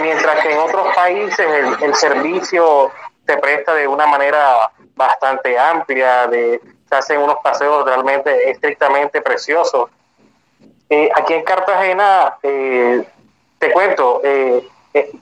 mientras 0.00 0.40
que 0.42 0.52
en 0.52 0.58
otros 0.58 0.94
países 0.94 1.38
el, 1.38 1.82
el 1.82 1.94
servicio 1.94 2.92
se 3.26 3.36
presta 3.38 3.74
de 3.74 3.86
una 3.86 4.06
manera 4.06 4.70
bastante 4.98 5.58
amplia, 5.58 6.26
de, 6.26 6.60
se 6.88 6.94
hacen 6.94 7.20
unos 7.20 7.38
paseos 7.42 7.86
realmente 7.86 8.50
estrictamente 8.50 9.22
preciosos. 9.22 9.88
Eh, 10.90 11.08
aquí 11.14 11.32
en 11.34 11.44
Cartagena, 11.44 12.36
eh, 12.42 13.02
te 13.58 13.72
cuento, 13.72 14.20
eh, 14.24 14.68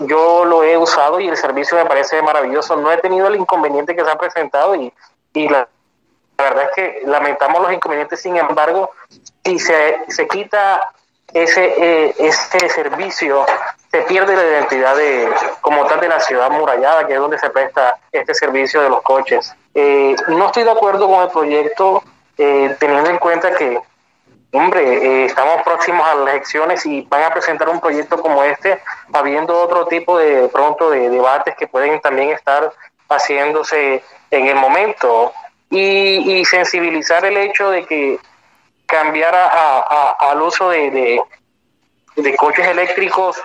yo 0.01 0.45
lo 0.45 0.65
he 0.65 0.77
usado 0.77 1.21
y 1.21 1.29
el 1.29 1.37
servicio 1.37 1.77
me 1.77 1.85
parece 1.85 2.21
maravilloso. 2.23 2.77
No 2.77 2.91
he 2.91 2.97
tenido 2.99 3.29
el 3.29 3.37
inconveniente 3.37 3.95
que 3.95 4.05
se 4.05 4.11
ha 4.11 4.17
presentado 4.17 4.75
y, 4.75 4.93
y 5.35 5.49
la, 5.49 5.69
verdad 6.39 6.65
es 6.65 6.71
que 6.75 7.03
lamentamos 7.07 7.63
los 7.63 7.73
inconvenientes, 7.73 8.21
sin 8.21 8.37
embargo, 8.37 8.91
si 9.45 9.59
se, 9.59 9.99
se 10.09 10.27
quita 10.29 10.93
ese, 11.43 12.15
ese 12.19 12.69
servicio 12.69 13.45
se 13.91 14.03
pierde 14.03 14.37
la 14.37 14.45
identidad 14.45 14.97
de 14.97 15.29
como 15.61 15.87
tal 15.87 16.01
de 16.01 16.09
la 16.09 16.21
ciudad 16.21 16.51
murallada, 16.51 17.07
que 17.07 17.15
es 17.15 17.19
donde 17.19 17.39
se 17.39 17.51
presta 17.51 17.99
este 18.13 18.35
servicio 18.35 18.83
de 18.83 18.89
los 18.89 19.03
coches. 19.03 19.55
Eh, 19.75 20.17
no 20.29 20.47
estoy 20.47 20.65
de 20.65 20.71
acuerdo 20.71 21.07
con 21.07 21.23
el 21.23 21.31
proyecto, 21.31 22.03
eh, 22.39 22.75
teniendo 22.79 23.11
en 23.11 23.19
cuenta 23.19 23.55
que, 23.55 23.79
hombre, 24.53 24.83
eh, 24.83 25.25
estamos 25.27 25.63
próximos 25.63 26.07
a 26.07 26.15
las 26.15 26.29
elecciones 26.35 26.87
y 26.87 27.03
van 27.03 27.25
a 27.25 27.33
presentar 27.33 27.69
un 27.69 27.81
proyecto 27.81 28.21
como 28.21 28.43
este, 28.43 28.81
habiendo 29.13 29.61
otro 29.61 29.87
tipo 29.87 30.19
de 30.19 30.49
pronto 30.49 30.91
de 30.91 31.11
debates 31.11 31.55
que 31.57 31.67
pueden 31.67 32.01
también 32.01 32.31
estar 32.31 32.73
haciéndose 33.09 34.03
en 34.31 34.47
el 34.47 34.57
momento 34.57 35.33
y, 35.71 36.45
sensibilizar 36.45 37.25
el 37.25 37.37
hecho 37.37 37.71
de 37.71 37.85
que 37.85 38.19
cambiar 38.87 39.35
al 39.35 40.43
uso 40.43 40.71
de, 40.71 41.21
de 42.17 42.37
coches 42.37 42.67
eléctricos 42.67 43.41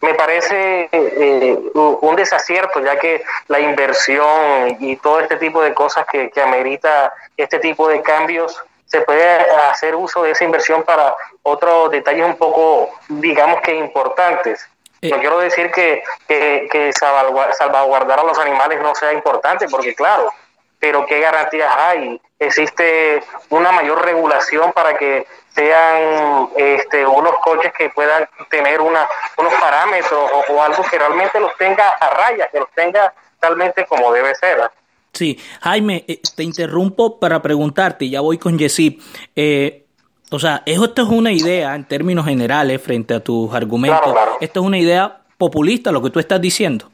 me 0.00 0.14
parece 0.14 0.88
eh, 0.92 1.58
un 1.74 2.16
desacierto, 2.16 2.80
ya 2.80 2.98
que 2.98 3.24
la 3.48 3.58
inversión 3.58 4.76
y 4.78 4.96
todo 4.96 5.20
este 5.20 5.36
tipo 5.36 5.60
de 5.60 5.74
cosas 5.74 6.06
que, 6.06 6.30
que 6.30 6.40
amerita 6.40 7.12
este 7.36 7.58
tipo 7.58 7.88
de 7.88 8.00
cambios, 8.02 8.62
se 8.86 9.00
puede 9.02 9.28
hacer 9.70 9.94
uso 9.94 10.22
de 10.22 10.30
esa 10.30 10.44
inversión 10.44 10.82
para 10.82 11.14
otros 11.42 11.90
detalles 11.90 12.24
un 12.24 12.36
poco, 12.36 12.90
digamos 13.08 13.60
que 13.62 13.74
importantes. 13.74 14.66
No 15.02 15.16
eh. 15.16 15.20
quiero 15.20 15.40
decir 15.40 15.70
que, 15.72 16.02
que, 16.26 16.68
que 16.70 16.92
salvaguardar 16.92 18.20
a 18.20 18.24
los 18.24 18.38
animales 18.38 18.80
no 18.80 18.94
sea 18.94 19.12
importante, 19.12 19.68
porque 19.68 19.94
claro, 19.94 20.32
pero 20.78 21.06
¿qué 21.06 21.20
garantías 21.20 21.70
hay? 21.76 22.20
¿Existe 22.38 23.22
una 23.50 23.72
mayor 23.72 24.04
regulación 24.04 24.72
para 24.72 24.96
que 24.96 25.26
sean 25.54 26.50
este, 26.56 27.04
unos 27.04 27.34
coches 27.42 27.72
que 27.76 27.90
puedan 27.90 28.28
tener 28.48 28.80
una, 28.80 29.08
unos 29.36 29.54
parámetros 29.54 30.30
o, 30.48 30.62
algo 30.62 30.84
que 30.88 30.98
realmente 30.98 31.40
los 31.40 31.56
tenga 31.56 31.88
a 31.88 32.10
raya, 32.10 32.48
que 32.52 32.60
los 32.60 32.70
tenga 32.74 33.12
realmente 33.40 33.84
como 33.86 34.12
debe 34.12 34.34
ser? 34.36 34.70
Sí, 35.12 35.36
Jaime, 35.62 36.04
eh, 36.06 36.20
te 36.36 36.44
interrumpo 36.44 37.18
para 37.18 37.42
preguntarte, 37.42 38.08
ya 38.08 38.20
voy 38.20 38.38
con 38.38 38.56
Jessy. 38.56 39.00
Eh, 39.34 39.84
o 40.30 40.38
sea, 40.38 40.62
esto 40.64 41.02
es 41.02 41.08
una 41.08 41.32
idea 41.32 41.74
en 41.74 41.88
términos 41.88 42.24
generales 42.24 42.80
frente 42.80 43.14
a 43.14 43.20
tus 43.20 43.52
argumentos. 43.52 44.14
Esto 44.40 44.60
es 44.60 44.66
una 44.66 44.78
idea 44.78 45.22
populista, 45.36 45.90
lo 45.90 46.00
que 46.02 46.10
tú 46.10 46.20
estás 46.20 46.40
diciendo. 46.40 46.88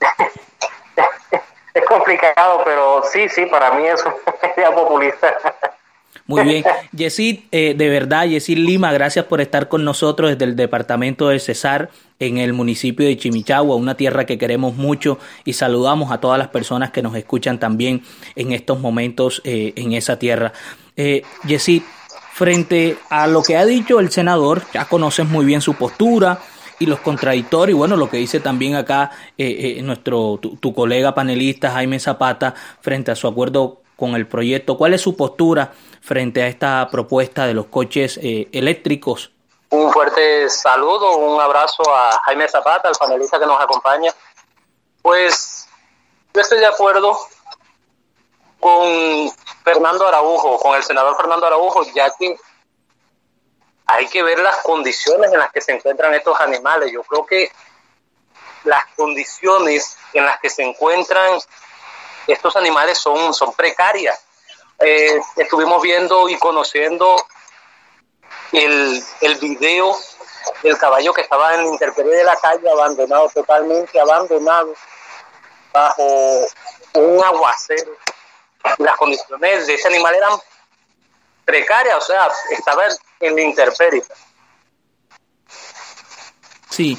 es 1.78 1.84
complicado, 1.84 2.62
pero 2.64 3.02
sí, 3.10 3.28
sí, 3.28 3.46
para 3.46 3.72
mí 3.72 3.86
es 3.86 4.04
una 4.04 4.52
idea 4.56 4.72
populista. 4.72 5.36
Muy 6.26 6.42
bien. 6.42 6.64
Yesid, 6.92 7.40
eh, 7.52 7.74
de 7.76 7.88
verdad, 7.88 8.24
Yesid 8.26 8.58
Lima, 8.58 8.92
gracias 8.92 9.26
por 9.26 9.40
estar 9.40 9.68
con 9.68 9.84
nosotros 9.84 10.30
desde 10.30 10.44
el 10.44 10.56
departamento 10.56 11.28
de 11.28 11.38
Cesar 11.38 11.90
en 12.18 12.38
el 12.38 12.52
municipio 12.52 13.06
de 13.06 13.16
Chimichagua, 13.16 13.76
una 13.76 13.96
tierra 13.96 14.26
que 14.26 14.36
queremos 14.36 14.74
mucho 14.74 15.18
y 15.44 15.52
saludamos 15.52 16.10
a 16.10 16.18
todas 16.18 16.38
las 16.38 16.48
personas 16.48 16.90
que 16.90 17.02
nos 17.02 17.14
escuchan 17.14 17.60
también 17.60 18.02
en 18.34 18.50
estos 18.52 18.80
momentos 18.80 19.40
eh, 19.44 19.72
en 19.76 19.92
esa 19.92 20.18
tierra. 20.18 20.52
Eh, 20.96 21.22
Yesid, 21.46 21.82
frente 22.32 22.96
a 23.08 23.28
lo 23.28 23.42
que 23.42 23.56
ha 23.56 23.64
dicho 23.64 24.00
el 24.00 24.10
senador, 24.10 24.62
ya 24.74 24.86
conoces 24.86 25.26
muy 25.26 25.44
bien 25.44 25.60
su 25.60 25.74
postura, 25.74 26.40
y 26.78 26.86
los 26.86 27.00
contradictorios, 27.00 27.78
bueno, 27.78 27.96
lo 27.96 28.10
que 28.10 28.18
dice 28.18 28.40
también 28.40 28.74
acá 28.74 29.10
eh, 29.38 29.76
eh, 29.78 29.82
nuestro 29.82 30.38
tu, 30.38 30.74
colega 30.74 31.14
panelista 31.14 31.70
Jaime 31.70 31.98
Zapata 31.98 32.54
frente 32.80 33.10
a 33.10 33.16
su 33.16 33.26
acuerdo 33.26 33.80
con 33.96 34.14
el 34.14 34.26
proyecto. 34.26 34.76
¿Cuál 34.76 34.94
es 34.94 35.00
su 35.00 35.16
postura 35.16 35.72
frente 36.02 36.42
a 36.42 36.48
esta 36.48 36.88
propuesta 36.90 37.46
de 37.46 37.54
los 37.54 37.66
coches 37.66 38.18
eh, 38.22 38.48
eléctricos 38.52 39.32
Un 39.70 39.90
fuerte 39.90 40.48
saludo, 40.50 41.16
un 41.16 41.40
abrazo 41.40 41.82
a 41.88 42.20
Jaime 42.24 42.48
Zapata, 42.48 42.88
el 42.88 42.94
panelista 42.98 43.38
que 43.38 43.46
nos 43.46 43.60
acompaña. 43.60 44.12
Pues 45.00 45.66
yo 46.34 46.40
estoy 46.40 46.58
de 46.58 46.66
acuerdo 46.66 47.16
con 48.60 49.30
Fernando 49.64 50.06
Araujo, 50.06 50.58
con 50.58 50.76
el 50.76 50.82
senador 50.82 51.16
Fernando 51.16 51.46
Araujo, 51.46 51.84
ya 51.94 52.10
que 52.18 52.36
hay 53.86 54.08
que 54.08 54.22
ver 54.22 54.38
las 54.40 54.56
condiciones 54.58 55.32
en 55.32 55.38
las 55.38 55.52
que 55.52 55.60
se 55.60 55.72
encuentran 55.72 56.12
estos 56.14 56.40
animales. 56.40 56.90
Yo 56.92 57.02
creo 57.04 57.24
que 57.24 57.50
las 58.64 58.84
condiciones 58.96 59.96
en 60.12 60.24
las 60.24 60.40
que 60.40 60.50
se 60.50 60.62
encuentran 60.62 61.38
estos 62.26 62.56
animales 62.56 62.98
son, 62.98 63.32
precarias. 63.54 64.20
Eh, 64.80 65.18
estuvimos 65.36 65.80
viendo 65.80 66.28
y 66.28 66.36
conociendo 66.36 67.16
el, 68.52 69.02
el 69.20 69.34
video 69.36 69.96
del 70.62 70.76
caballo 70.78 71.12
que 71.12 71.22
estaba 71.22 71.54
en 71.54 71.64
la 71.64 71.68
intemperie 71.68 72.16
de 72.16 72.24
la 72.24 72.36
calle, 72.36 72.68
abandonado, 72.68 73.30
totalmente 73.32 74.00
abandonado, 74.00 74.74
bajo 75.72 76.46
un 76.94 77.24
aguacero. 77.24 77.92
Las 78.78 78.96
condiciones 78.96 79.66
de 79.66 79.74
ese 79.74 79.88
animal 79.88 80.14
eran 80.14 80.32
precarias, 81.44 81.96
o 81.96 82.00
sea, 82.00 82.28
estaba 82.50 82.84
en 83.20 83.34
la 83.34 83.42
intemperie. 83.42 84.02
Sí, 86.70 86.98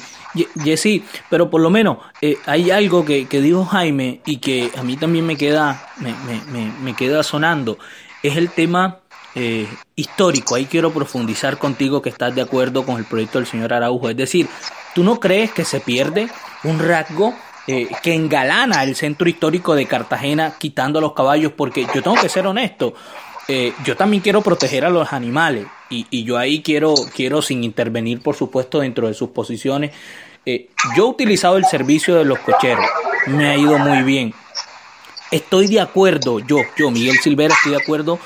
Jessy, 0.62 1.04
pero 1.30 1.48
por 1.48 1.60
lo 1.60 1.70
menos 1.70 1.98
eh, 2.20 2.38
hay 2.46 2.70
algo 2.70 3.04
que, 3.04 3.26
dijo 3.30 3.64
Jaime 3.64 4.20
y 4.24 4.38
que 4.38 4.70
a 4.76 4.82
mí 4.82 4.96
también 4.96 5.26
me 5.26 5.36
queda, 5.36 5.92
me, 5.98 6.14
me, 6.50 6.72
me 6.80 6.94
queda 6.94 7.22
sonando, 7.22 7.78
es 8.22 8.36
el 8.36 8.50
tema 8.50 9.00
eh, 9.34 9.68
histórico. 9.94 10.54
Ahí 10.54 10.66
quiero 10.66 10.92
profundizar 10.92 11.58
contigo 11.58 12.02
que 12.02 12.08
estás 12.08 12.34
de 12.34 12.42
acuerdo 12.42 12.84
con 12.84 12.96
el 12.96 13.04
proyecto 13.04 13.38
del 13.38 13.46
señor 13.46 13.72
Araujo. 13.72 14.08
Es 14.08 14.16
decir, 14.16 14.48
¿tú 14.94 15.04
no 15.04 15.20
crees 15.20 15.52
que 15.52 15.64
se 15.64 15.80
pierde 15.80 16.28
un 16.64 16.78
rasgo 16.80 17.34
eh, 17.66 17.88
que 18.02 18.14
engalana 18.14 18.82
el 18.82 18.96
centro 18.96 19.28
histórico 19.28 19.76
de 19.76 19.86
Cartagena 19.86 20.54
quitando 20.58 21.00
los 21.00 21.12
caballos? 21.12 21.52
Porque 21.56 21.86
yo 21.94 22.02
tengo 22.02 22.16
que 22.16 22.28
ser 22.28 22.46
honesto. 22.46 22.94
Eh, 23.46 23.72
yo 23.84 23.96
también 23.96 24.22
quiero 24.22 24.42
proteger 24.42 24.84
a 24.84 24.90
los 24.90 25.12
animales 25.12 25.66
y, 25.90 26.06
y, 26.10 26.24
yo 26.24 26.36
ahí 26.36 26.62
quiero, 26.62 26.94
quiero 27.14 27.42
sin 27.42 27.64
intervenir, 27.64 28.22
por 28.22 28.34
supuesto, 28.34 28.80
dentro 28.80 29.08
de 29.08 29.14
sus 29.14 29.30
posiciones. 29.30 29.92
yo 30.44 31.06
he 31.06 31.08
utilizado 31.08 31.56
el 31.56 31.64
servicio 31.64 32.14
de 32.16 32.24
los 32.24 32.38
cocheros, 32.40 32.84
me 33.26 33.48
ha 33.48 33.56
ido 33.56 33.78
muy 33.78 34.02
bien. 34.02 34.34
Estoy 35.30 35.66
de 35.66 35.80
acuerdo, 35.80 36.40
yo, 36.40 36.58
yo, 36.76 36.90
Miguel 36.90 37.18
Silvera, 37.22 37.54
estoy 37.54 37.72
de 37.72 37.82
acuerdo 37.82 38.18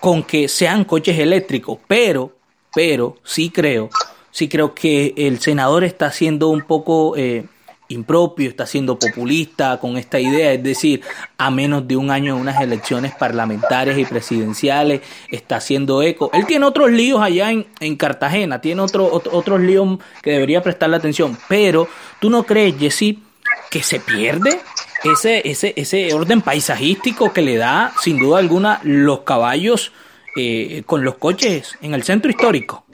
con 0.00 0.22
que 0.22 0.48
sean 0.48 0.84
coches 0.84 1.18
eléctricos, 1.18 1.78
pero, 1.88 2.36
pero 2.72 3.16
sí 3.24 3.50
creo, 3.50 3.90
sí 4.30 4.48
creo 4.48 4.74
que 4.74 5.14
el 5.16 5.40
senador 5.40 5.82
está 5.82 6.12
siendo 6.12 6.48
un 6.48 6.62
poco 6.62 7.16
eh, 7.16 7.46
impropio, 7.88 8.48
está 8.48 8.66
siendo 8.66 8.98
populista 8.98 9.78
con 9.78 9.96
esta 9.96 10.18
idea, 10.18 10.52
es 10.52 10.62
decir, 10.62 11.02
a 11.38 11.50
menos 11.50 11.86
de 11.86 11.96
un 11.96 12.10
año 12.10 12.34
de 12.34 12.40
unas 12.40 12.60
elecciones 12.60 13.14
parlamentarias 13.14 13.98
y 13.98 14.04
presidenciales, 14.04 15.02
está 15.30 15.56
haciendo 15.56 16.02
eco. 16.02 16.30
Él 16.32 16.46
tiene 16.46 16.66
otros 16.66 16.90
líos 16.90 17.22
allá 17.22 17.50
en, 17.50 17.66
en 17.80 17.96
Cartagena, 17.96 18.60
tiene 18.60 18.82
otro, 18.82 19.10
otros 19.12 19.60
líos 19.60 19.98
que 20.22 20.32
debería 20.32 20.62
prestarle 20.62 20.96
atención, 20.96 21.38
pero 21.48 21.88
tú 22.20 22.30
no 22.30 22.44
crees, 22.44 22.76
Jessy, 22.78 23.22
que 23.70 23.82
se 23.82 24.00
pierde 24.00 24.60
ese, 25.04 25.48
ese, 25.48 25.72
ese 25.76 26.12
orden 26.14 26.42
paisajístico 26.42 27.32
que 27.32 27.42
le 27.42 27.56
da, 27.56 27.92
sin 28.00 28.18
duda 28.18 28.38
alguna, 28.38 28.80
los 28.82 29.20
caballos 29.20 29.92
eh, 30.36 30.82
con 30.86 31.04
los 31.04 31.16
coches 31.16 31.76
en 31.80 31.94
el 31.94 32.02
centro 32.02 32.30
histórico. 32.30 32.84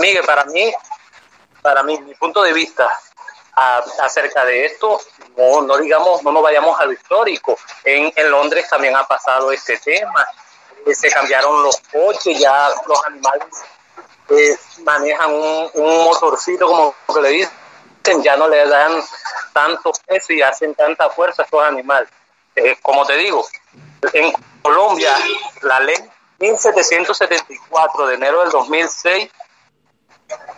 Miguel, 0.00 0.22
para 0.24 0.44
mí, 0.46 0.72
para 1.62 1.82
mí, 1.82 1.98
mi 2.00 2.14
punto 2.14 2.42
de 2.42 2.52
vista 2.52 2.90
acerca 4.00 4.44
de 4.44 4.66
esto, 4.66 5.00
no, 5.36 5.62
no 5.62 5.76
digamos, 5.78 6.22
no 6.22 6.30
nos 6.30 6.42
vayamos 6.42 6.78
a 6.78 6.84
lo 6.84 6.92
histórico. 6.92 7.58
En, 7.84 8.12
en 8.14 8.30
Londres 8.30 8.66
también 8.68 8.94
ha 8.94 9.06
pasado 9.06 9.50
este 9.50 9.78
tema. 9.78 10.26
Eh, 10.86 10.94
se 10.94 11.10
cambiaron 11.10 11.62
los 11.62 11.76
coches, 11.92 12.38
ya 12.38 12.70
los 12.86 13.04
animales 13.06 13.48
eh, 14.30 14.56
manejan 14.84 15.32
un, 15.32 15.70
un 15.74 16.04
motorcito, 16.04 16.66
como 16.66 16.94
que 17.12 17.20
le 17.20 17.28
dicen 17.30 17.52
ya 18.22 18.36
no 18.36 18.48
le 18.48 18.66
dan 18.66 19.02
tanto 19.52 19.92
peso 20.06 20.32
y 20.32 20.42
hacen 20.42 20.74
tanta 20.74 21.10
fuerza 21.10 21.42
a 21.42 21.44
estos 21.44 21.62
animales. 21.62 22.08
Eh, 22.56 22.76
como 22.82 23.04
te 23.06 23.16
digo, 23.16 23.46
en 24.12 24.32
Colombia 24.62 25.14
la 25.62 25.80
ley 25.80 25.96
1774 26.38 28.06
de 28.06 28.14
enero 28.14 28.40
del 28.42 28.50
2006 28.50 29.30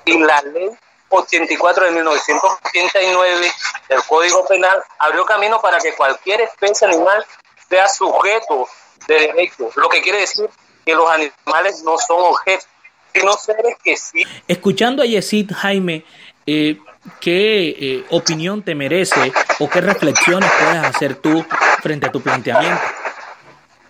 y 0.04 0.18
la 0.18 0.40
ley 0.42 0.70
84 1.10 1.84
de 1.84 1.90
1989 1.90 3.52
del 3.88 4.02
Código 4.04 4.46
Penal 4.46 4.82
abrió 4.98 5.24
camino 5.24 5.60
para 5.60 5.78
que 5.78 5.92
cualquier 5.94 6.40
especie 6.42 6.86
animal 6.86 7.24
sea 7.68 7.88
sujeto 7.88 8.68
de 9.06 9.14
derechos, 9.20 9.76
lo 9.76 9.88
que 9.88 10.02
quiere 10.02 10.20
decir 10.20 10.48
que 10.84 10.94
los 10.94 11.08
animales 11.10 11.82
no 11.84 11.98
son 11.98 12.22
objetos, 12.24 12.66
sino 13.12 13.32
seres 13.34 13.76
que 13.82 13.96
sí. 13.96 14.24
Escuchando 14.46 15.02
a 15.02 15.06
Yesid 15.06 15.52
Jaime, 15.52 16.04
eh, 16.46 16.78
¿qué 17.20 17.68
eh, 17.68 18.06
opinión 18.10 18.62
te 18.62 18.74
merece 18.74 19.32
o 19.58 19.68
qué 19.68 19.80
reflexiones 19.80 20.50
puedes 20.58 20.84
hacer 20.84 21.16
tú 21.16 21.44
frente 21.82 22.06
a 22.06 22.12
tu 22.12 22.20
planteamiento? 22.20 22.80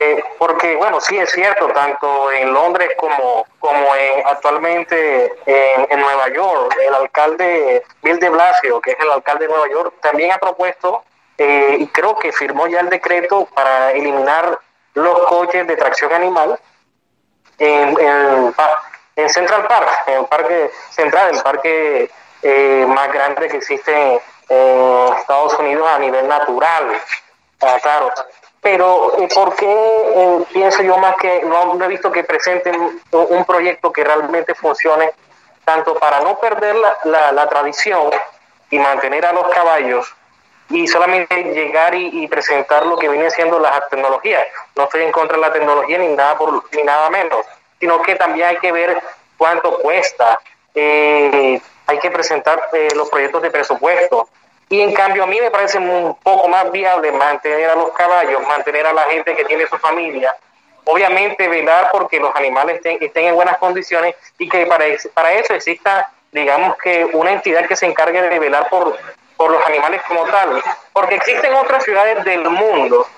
Eh, 0.03 0.25
porque, 0.39 0.77
bueno, 0.77 0.99
sí 0.99 1.19
es 1.19 1.31
cierto, 1.31 1.69
tanto 1.69 2.33
en 2.33 2.55
Londres 2.55 2.89
como, 2.97 3.47
como 3.59 3.95
en, 3.95 4.27
actualmente 4.27 5.35
en, 5.45 6.01
Nueva 6.01 6.29
York, 6.29 6.75
el 6.89 6.95
alcalde 6.95 7.85
Bill 8.03 8.19
de 8.19 8.31
Blasio, 8.31 8.81
que 8.81 8.93
es 8.93 8.97
el 8.99 9.11
alcalde 9.11 9.47
de 9.47 9.53
Nueva 9.53 9.69
York, 9.69 9.95
también 10.01 10.33
ha 10.33 10.39
propuesto 10.39 11.05
eh, 11.37 11.77
y 11.81 11.87
creo 11.89 12.19
que 12.19 12.33
firmó 12.33 12.67
ya 12.67 12.81
el 12.81 12.89
decreto 12.89 13.47
para 13.55 13.93
eliminar 13.93 14.59
los 14.95 15.19
coches 15.27 15.67
de 15.67 15.77
tracción 15.77 16.15
animal 16.15 16.59
en, 17.59 17.95
en, 18.01 18.55
en 19.17 19.29
Central 19.29 19.67
Park, 19.67 20.05
en 20.07 20.21
el 20.21 20.27
parque 20.27 20.71
central, 20.89 21.29
en 21.29 21.35
el 21.37 21.43
parque 21.43 22.11
eh, 22.43 22.87
más 22.89 23.13
grande 23.13 23.49
que 23.49 23.59
existe 23.59 24.21
en 24.49 25.15
Estados 25.19 25.59
Unidos 25.59 25.87
a 25.87 25.99
nivel 25.99 26.27
natural. 26.27 26.91
Ah, 27.61 27.77
claro. 27.83 28.11
Pero 28.61 29.19
eh, 29.19 29.29
¿por 29.35 29.57
qué 29.57 29.67
eh, 29.73 30.45
pienso 30.53 30.83
yo 30.83 30.99
más 30.99 31.17
que 31.17 31.43
no, 31.43 31.83
he 31.83 31.89
visto 31.89 32.13
que 32.13 32.25
presenten 32.25 33.01
un, 33.11 33.45
proyecto 33.45 33.93
que 33.93 34.05
realmente 34.05 34.55
funcione 34.55 35.13
tanto 35.65 35.95
para 35.95 36.21
no 36.21 36.39
perder 36.39 36.77
la, 37.05 37.33
la, 37.33 37.49
tradición 37.49 38.11
y 38.71 38.79
mantener 38.79 39.25
a 39.25 39.33
los 39.33 39.49
caballos 39.49 40.15
y 40.71 40.87
solamente 40.87 41.43
llegar 41.53 41.95
y, 41.95 42.27
presentar 42.29 42.87
lo 42.87 42.97
que 42.97 43.09
viene 43.09 43.31
siendo 43.31 43.59
las 43.59 43.89
tecnologías. 43.89 44.47
No 44.77 44.85
estoy 44.85 45.03
en 45.03 45.13
contra 45.13 45.37
de 45.37 45.43
la 45.43 45.53
tecnología 45.53 45.99
ni 45.99 46.09
nada 46.09 46.39
por, 46.39 46.65
ni 46.75 46.83
nada 46.83 47.11
menos, 47.11 47.45
sino 47.79 48.01
que 48.03 48.15
también 48.15 48.49
hay 48.49 48.57
que 48.59 48.71
ver 48.71 49.03
cuánto 49.37 49.79
cuesta, 49.79 50.39
eh, 50.75 51.61
hay 51.87 51.99
que 51.99 52.11
presentar 52.11 52.63
eh, 52.73 52.89
los 52.95 53.09
proyectos 53.11 53.43
de 53.43 53.51
presupuesto. 53.51 54.29
Y 54.71 54.81
en 54.81 54.93
cambio 54.95 55.25
a 55.25 55.27
mí 55.27 55.39
me 55.41 55.51
parece 55.51 55.79
un 55.79 56.17
poco 56.23 56.49
más 56.49 56.71
viable 56.71 57.11
mantener 57.11 57.71
a 57.71 57.75
los 57.75 57.91
caballos, 57.93 58.41
mantener 58.47 58.87
a 58.87 58.93
la 58.93 59.03
gente 59.03 59.35
que 59.35 59.45
tiene 59.45 59.67
su 59.67 59.77
familia, 59.79 60.35
obviamente 60.85 61.49
velar 61.49 61.89
porque 61.91 62.21
los 62.21 62.35
animales 62.37 62.81
estén, 62.85 63.27
en 63.27 63.35
buenas 63.35 63.59
condiciones 63.59 64.15
y 64.39 64.49
que 64.49 64.67
para, 64.67 64.85
para 65.13 65.33
eso 65.33 65.55
exista, 65.55 66.13
digamos 66.31 66.77
que 66.79 67.05
una 67.13 67.33
entidad 67.33 67.67
que 67.67 67.75
se 67.75 67.87
encargue 67.87 68.23
de 68.23 68.39
velar 68.39 68.69
por, 68.69 68.97
por 69.37 69.51
los 69.51 69.67
animales 69.67 70.03
como 70.07 70.25
tal. 70.27 70.63
Porque 70.93 71.17
existen 71.17 71.53
otras 71.55 71.83
ciudades 71.83 72.25
del 72.25 72.49
mundo 72.49 73.09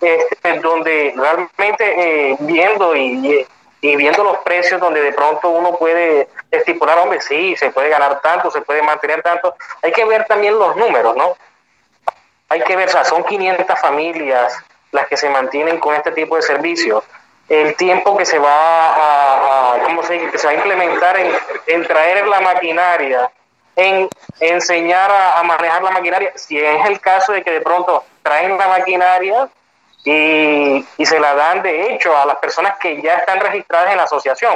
este, 0.00 0.58
donde 0.60 1.14
realmente 1.14 2.30
eh, 2.30 2.36
viendo 2.40 2.96
y, 2.96 3.46
y 3.80 3.96
viendo 3.96 4.24
los 4.24 4.38
precios 4.38 4.80
donde 4.80 5.02
de 5.02 5.12
pronto 5.12 5.50
uno 5.50 5.76
puede 5.76 6.28
estipular, 6.50 6.98
hombre, 6.98 7.20
sí, 7.20 7.56
se 7.56 7.70
puede 7.70 7.88
ganar 7.88 8.20
tanto, 8.20 8.50
se 8.50 8.62
puede 8.62 8.82
mantener 8.82 9.22
tanto, 9.22 9.54
hay 9.82 9.92
que 9.92 10.04
ver 10.04 10.24
también 10.24 10.58
los 10.58 10.76
números, 10.76 11.14
¿no? 11.16 11.36
Hay 12.48 12.62
que 12.62 12.76
ver, 12.76 12.88
son 13.04 13.24
500 13.24 13.78
familias 13.78 14.56
las 14.92 15.06
que 15.08 15.16
se 15.16 15.28
mantienen 15.28 15.78
con 15.78 15.94
este 15.94 16.12
tipo 16.12 16.36
de 16.36 16.42
servicios. 16.42 17.04
El 17.48 17.76
tiempo 17.76 18.16
que 18.16 18.24
se 18.24 18.38
va 18.38 19.74
a, 19.74 19.82
¿cómo 19.84 20.02
se, 20.02 20.30
que 20.30 20.38
se 20.38 20.46
va 20.46 20.52
a 20.52 20.56
implementar 20.56 21.16
en, 21.18 21.32
en 21.66 21.86
traer 21.86 22.26
la 22.26 22.40
maquinaria, 22.40 23.30
en 23.76 24.08
enseñar 24.40 25.10
a, 25.10 25.38
a 25.38 25.42
manejar 25.42 25.82
la 25.82 25.90
maquinaria, 25.90 26.32
si 26.34 26.58
es 26.58 26.86
el 26.86 27.00
caso 27.00 27.32
de 27.32 27.42
que 27.42 27.52
de 27.52 27.60
pronto 27.60 28.04
traen 28.22 28.56
la 28.56 28.68
maquinaria, 28.68 29.48
y, 30.06 30.86
y, 30.98 31.04
se 31.04 31.18
la 31.18 31.34
dan 31.34 31.62
de 31.62 31.92
hecho 31.92 32.16
a 32.16 32.24
las 32.24 32.36
personas 32.36 32.78
que 32.78 33.02
ya 33.02 33.14
están 33.14 33.40
registradas 33.40 33.90
en 33.90 33.96
la 33.96 34.04
asociación. 34.04 34.54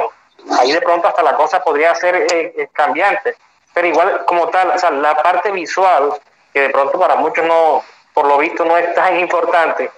Ahí 0.61 0.71
de 0.71 0.81
pronto 0.81 1.09
hasta 1.09 1.25
la 1.25 1.35
cosa 1.35 1.61
podría 1.61 1.93
ser 1.97 2.15
eh, 2.15 2.55
eh, 2.57 2.69
cambiante, 2.73 3.35
pero 3.75 3.89
igual 3.89 4.25
como 4.27 4.49
tal, 4.49 4.71
o 4.71 4.79
sea, 4.79 4.93
la 4.93 5.21
parte 5.21 5.51
visual, 5.51 6.13
que 6.53 6.61
de 6.61 6.71
pronto 6.71 7.01
para 7.01 7.17
muchos 7.17 7.45
no, 7.45 7.83
por 8.15 8.27
lo 8.27 8.39
visto 8.39 8.65
no 8.65 8.79
es 8.79 8.95
tan 8.95 9.19
importante, 9.19 9.91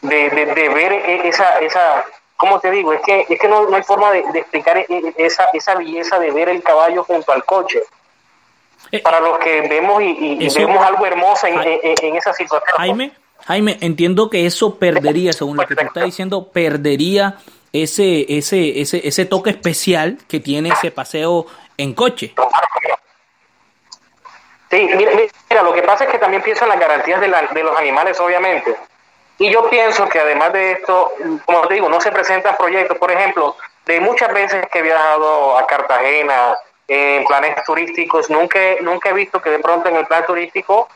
de, 0.00 0.30
de, 0.30 0.68
ver 0.70 0.92
e, 0.92 1.28
esa, 1.28 1.58
esa, 1.58 2.06
¿cómo 2.36 2.58
te 2.58 2.70
digo? 2.70 2.94
Es 2.94 3.02
que, 3.02 3.26
es 3.28 3.38
que 3.38 3.46
no, 3.46 3.68
hay 3.74 3.82
forma 3.82 4.10
de, 4.10 4.20
explicar 4.20 4.78
e, 4.78 4.86
e, 4.88 5.14
esa, 5.18 5.50
esa 5.52 5.74
belleza 5.74 6.18
de 6.18 6.30
ver 6.30 6.48
el 6.48 6.62
caballo 6.62 7.04
junto 7.04 7.30
al 7.30 7.44
coche. 7.44 7.82
Eh, 8.90 9.00
Para 9.00 9.20
los 9.20 9.38
que 9.38 9.62
vemos 9.68 10.02
y, 10.02 10.48
vemos 10.56 10.82
algo 10.82 11.04
hermoso 11.04 11.46
en, 11.46 11.60
en, 11.62 12.16
esa 12.16 12.32
situación. 12.32 12.76
Jaime, 12.78 13.12
Jaime, 13.46 13.78
entiendo 13.80 14.30
que 14.30 14.46
eso 14.46 14.76
perdería, 14.78 15.32
según 15.32 15.56
lo 15.56 15.66
que 15.66 15.74
tú 15.74 15.84
estás 15.84 16.04
diciendo, 16.04 16.48
perdería 16.50 17.36
ese, 17.72 18.24
ese, 18.28 18.80
ese, 18.80 19.06
ese 19.06 19.26
toque 19.26 19.50
especial 19.50 20.18
que 20.28 20.40
tiene 20.40 20.70
ese 20.70 20.90
paseo 20.90 21.46
en 21.76 21.92
coche. 21.94 22.34
Sí, 24.70 24.88
mira, 24.96 25.62
lo 25.62 25.72
que 25.72 25.82
pasa 25.82 26.04
es 26.04 26.10
que 26.10 26.18
también 26.18 26.42
pienso 26.42 26.64
en 26.64 26.70
las 26.70 26.80
garantías 26.80 27.20
de, 27.20 27.28
de 27.28 27.64
los 27.64 27.76
animales, 27.76 28.18
obviamente. 28.18 28.74
Y 29.38 29.50
yo 29.50 29.68
pienso 29.68 30.08
que 30.08 30.20
además 30.20 30.52
de 30.52 30.72
esto, 30.72 31.12
como 31.44 31.66
te 31.66 31.74
digo, 31.74 31.88
no 31.88 32.00
se 32.00 32.12
presentan 32.12 32.56
proyectos, 32.56 32.96
por 32.98 33.10
ejemplo, 33.10 33.56
de 33.84 34.00
muchas 34.00 34.32
veces 34.32 34.66
que 34.72 34.78
he 34.78 34.82
viajado 34.82 35.58
a 35.58 35.66
Cartagena 35.66 36.56
en 36.86 37.24
planes 37.24 37.56
turísticos, 37.64 38.30
nunca, 38.30 38.58
nunca 38.80 39.10
he 39.10 39.12
visto 39.12 39.42
que 39.42 39.50
de 39.50 39.58
pronto 39.58 39.88
en 39.88 39.96
el 39.96 40.06
plan 40.06 40.24
turístico, 40.26 40.88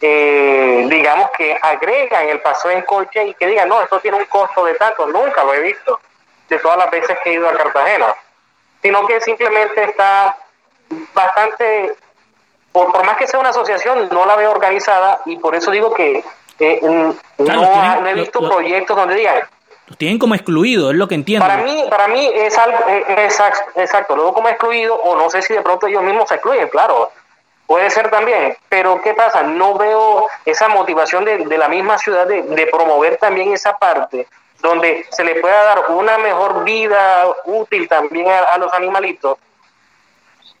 eh, 0.00 0.86
digamos 0.88 1.30
que 1.36 1.58
agregan 1.60 2.28
el 2.28 2.40
paseo 2.40 2.70
en 2.70 2.82
coche 2.82 3.26
y 3.26 3.34
que 3.34 3.46
digan, 3.46 3.68
no, 3.68 3.82
esto 3.82 3.98
tiene 4.00 4.18
un 4.18 4.26
costo 4.26 4.64
de 4.64 4.74
tanto, 4.74 5.06
nunca 5.06 5.42
lo 5.44 5.54
he 5.54 5.60
visto, 5.60 6.00
de 6.48 6.58
todas 6.58 6.78
las 6.78 6.90
veces 6.90 7.18
que 7.22 7.30
he 7.30 7.34
ido 7.34 7.48
a 7.48 7.54
Cartagena, 7.54 8.14
sino 8.80 9.06
que 9.06 9.20
simplemente 9.20 9.84
está 9.84 10.36
bastante, 11.12 11.94
por, 12.72 12.92
por 12.92 13.04
más 13.04 13.16
que 13.16 13.26
sea 13.26 13.40
una 13.40 13.50
asociación, 13.50 14.08
no 14.10 14.24
la 14.24 14.36
veo 14.36 14.50
organizada 14.50 15.20
y 15.26 15.36
por 15.36 15.54
eso 15.54 15.70
digo 15.70 15.92
que 15.92 16.24
eh, 16.60 16.80
no, 16.82 18.06
he 18.06 18.14
visto 18.14 18.40
proyectos 18.40 18.96
donde 18.96 19.14
digan. 19.14 19.38
Los 19.86 19.96
tienen 19.96 20.18
como 20.18 20.34
excluido, 20.34 20.90
es 20.90 20.96
lo 20.96 21.08
que 21.08 21.14
entiendo. 21.14 21.46
Para 21.46 21.62
mí, 21.62 21.84
para 21.88 22.08
mí 22.08 22.30
es 22.34 22.58
algo, 22.58 22.78
eh, 22.88 23.04
exacto, 23.24 23.80
exacto, 23.80 24.16
luego 24.16 24.34
como 24.34 24.48
excluido, 24.48 24.94
o 24.94 25.16
no 25.16 25.30
sé 25.30 25.40
si 25.40 25.54
de 25.54 25.62
pronto 25.62 25.86
ellos 25.86 26.02
mismos 26.02 26.28
se 26.28 26.34
excluyen, 26.34 26.68
claro, 26.68 27.10
puede 27.68 27.90
ser 27.90 28.10
también, 28.10 28.56
pero 28.68 29.00
¿qué 29.02 29.14
pasa? 29.14 29.42
No 29.42 29.74
veo 29.74 30.26
esa 30.46 30.68
motivación 30.68 31.24
de, 31.24 31.44
de 31.44 31.58
la 31.58 31.68
misma 31.68 31.98
ciudad 31.98 32.26
de, 32.26 32.42
de, 32.42 32.66
promover 32.66 33.18
también 33.18 33.52
esa 33.52 33.78
parte, 33.78 34.26
donde 34.60 35.06
se 35.10 35.22
le 35.22 35.36
pueda 35.36 35.62
dar 35.62 35.90
una 35.90 36.16
mejor 36.18 36.64
vida 36.64 37.26
útil 37.44 37.86
también 37.86 38.26
a 38.28 38.56
los 38.56 38.72
animalitos, 38.72 39.38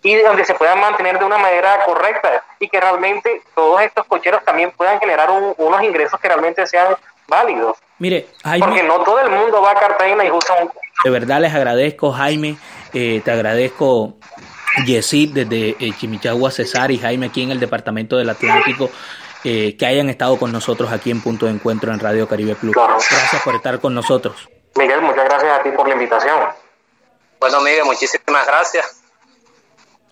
y 0.02 0.14
donde 0.16 0.44
se 0.44 0.54
puedan 0.54 0.80
mantener 0.80 1.18
de 1.18 1.24
una 1.24 1.38
manera 1.38 1.82
correcta 1.84 2.44
y 2.60 2.68
que 2.68 2.78
realmente 2.80 3.42
todos 3.54 3.80
estos 3.80 4.06
cocheros 4.06 4.44
también 4.44 4.70
puedan 4.72 5.00
generar 5.00 5.30
unos 5.56 5.82
ingresos 5.82 6.20
que 6.20 6.28
realmente 6.28 6.66
sean 6.66 6.94
válidos. 7.26 7.78
Mire, 7.98 8.28
Jaime, 8.44 8.66
porque 8.66 8.82
no 8.82 9.00
todo 9.00 9.18
el 9.20 9.30
mundo 9.30 9.60
va 9.60 9.72
a 9.72 9.74
Cartagena 9.74 10.24
y 10.24 10.30
usa 10.30 10.56
un... 10.62 10.70
De 11.02 11.10
verdad 11.10 11.40
les 11.40 11.54
agradezco, 11.54 12.12
Jaime, 12.12 12.56
eh, 12.92 13.20
te 13.24 13.30
agradezco, 13.30 14.14
Yesid, 14.86 15.34
desde 15.34 15.76
eh, 15.78 15.92
Chimichagua, 15.98 16.50
César 16.50 16.90
y 16.90 16.98
Jaime 16.98 17.26
aquí 17.26 17.42
en 17.42 17.50
el 17.50 17.60
Departamento 17.60 18.16
del 18.16 18.30
Atlántico. 18.30 18.90
Eh, 19.44 19.76
que 19.76 19.86
hayan 19.86 20.08
estado 20.08 20.36
con 20.36 20.50
nosotros 20.50 20.90
aquí 20.90 21.12
en 21.12 21.20
Punto 21.20 21.46
de 21.46 21.52
Encuentro 21.52 21.92
en 21.92 22.00
Radio 22.00 22.26
Caribe 22.26 22.56
Plus. 22.56 22.74
Gracias 22.74 23.40
por 23.44 23.54
estar 23.54 23.78
con 23.78 23.94
nosotros. 23.94 24.48
Miguel, 24.76 25.00
muchas 25.00 25.24
gracias 25.26 25.60
a 25.60 25.62
ti 25.62 25.70
por 25.70 25.86
la 25.86 25.94
invitación. 25.94 26.40
Bueno, 27.38 27.60
Miguel, 27.60 27.84
muchísimas 27.84 28.46
gracias. 28.46 29.00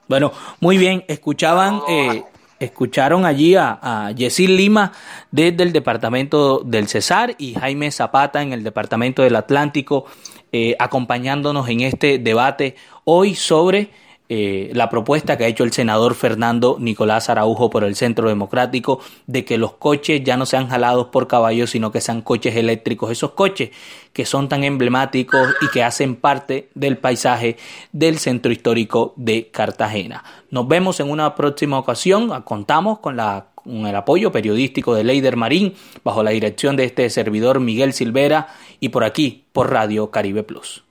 Bueno, 0.06 0.32
muy 0.60 0.78
bien, 0.78 1.04
escuchaban, 1.08 1.82
eh, 1.88 2.22
escucharon 2.60 3.26
allí 3.26 3.56
a, 3.56 3.80
a 3.82 4.12
Yesil 4.12 4.56
Lima 4.56 4.92
desde 5.32 5.64
el 5.64 5.72
departamento 5.72 6.60
del 6.60 6.86
Cesar 6.86 7.34
y 7.38 7.54
Jaime 7.54 7.90
Zapata 7.90 8.42
en 8.42 8.52
el 8.52 8.62
departamento 8.62 9.22
del 9.22 9.34
Atlántico, 9.34 10.06
eh, 10.52 10.76
acompañándonos 10.78 11.68
en 11.68 11.80
este 11.80 12.18
debate 12.18 12.76
hoy 13.04 13.34
sobre 13.34 13.90
eh, 14.28 14.70
la 14.74 14.90
propuesta 14.90 15.38
que 15.38 15.44
ha 15.44 15.48
hecho 15.48 15.64
el 15.64 15.72
senador 15.72 16.14
Fernando 16.14 16.76
Nicolás 16.80 17.30
Araujo 17.30 17.70
por 17.70 17.84
el 17.84 17.94
Centro 17.94 18.28
Democrático 18.28 19.00
de 19.26 19.44
que 19.44 19.58
los 19.58 19.74
coches 19.74 20.22
ya 20.24 20.36
no 20.36 20.46
sean 20.46 20.68
jalados 20.68 21.08
por 21.08 21.28
caballos, 21.28 21.70
sino 21.70 21.92
que 21.92 22.00
sean 22.00 22.22
coches 22.22 22.56
eléctricos. 22.56 23.10
Esos 23.10 23.32
coches 23.32 23.70
que 24.12 24.26
son 24.26 24.48
tan 24.48 24.64
emblemáticos 24.64 25.54
y 25.60 25.68
que 25.68 25.82
hacen 25.82 26.16
parte 26.16 26.70
del 26.74 26.98
paisaje 26.98 27.56
del 27.92 28.18
centro 28.18 28.50
histórico 28.50 29.12
de 29.16 29.50
Cartagena. 29.50 30.24
Nos 30.50 30.66
vemos 30.66 31.00
en 31.00 31.10
una 31.10 31.34
próxima 31.34 31.78
ocasión. 31.78 32.42
Contamos 32.42 32.98
con 32.98 33.16
con 33.66 33.86
el 33.86 33.96
apoyo 33.96 34.30
periodístico 34.30 34.94
de 34.94 35.02
Leider 35.02 35.36
Marín, 35.36 35.74
bajo 36.04 36.22
la 36.22 36.30
dirección 36.30 36.76
de 36.76 36.84
este 36.84 37.10
servidor 37.10 37.58
Miguel 37.58 37.92
Silvera 37.92 38.48
y 38.78 38.90
por 38.90 39.02
aquí, 39.02 39.44
por 39.52 39.70
Radio 39.70 40.10
Caribe 40.10 40.44
Plus. 40.44 40.84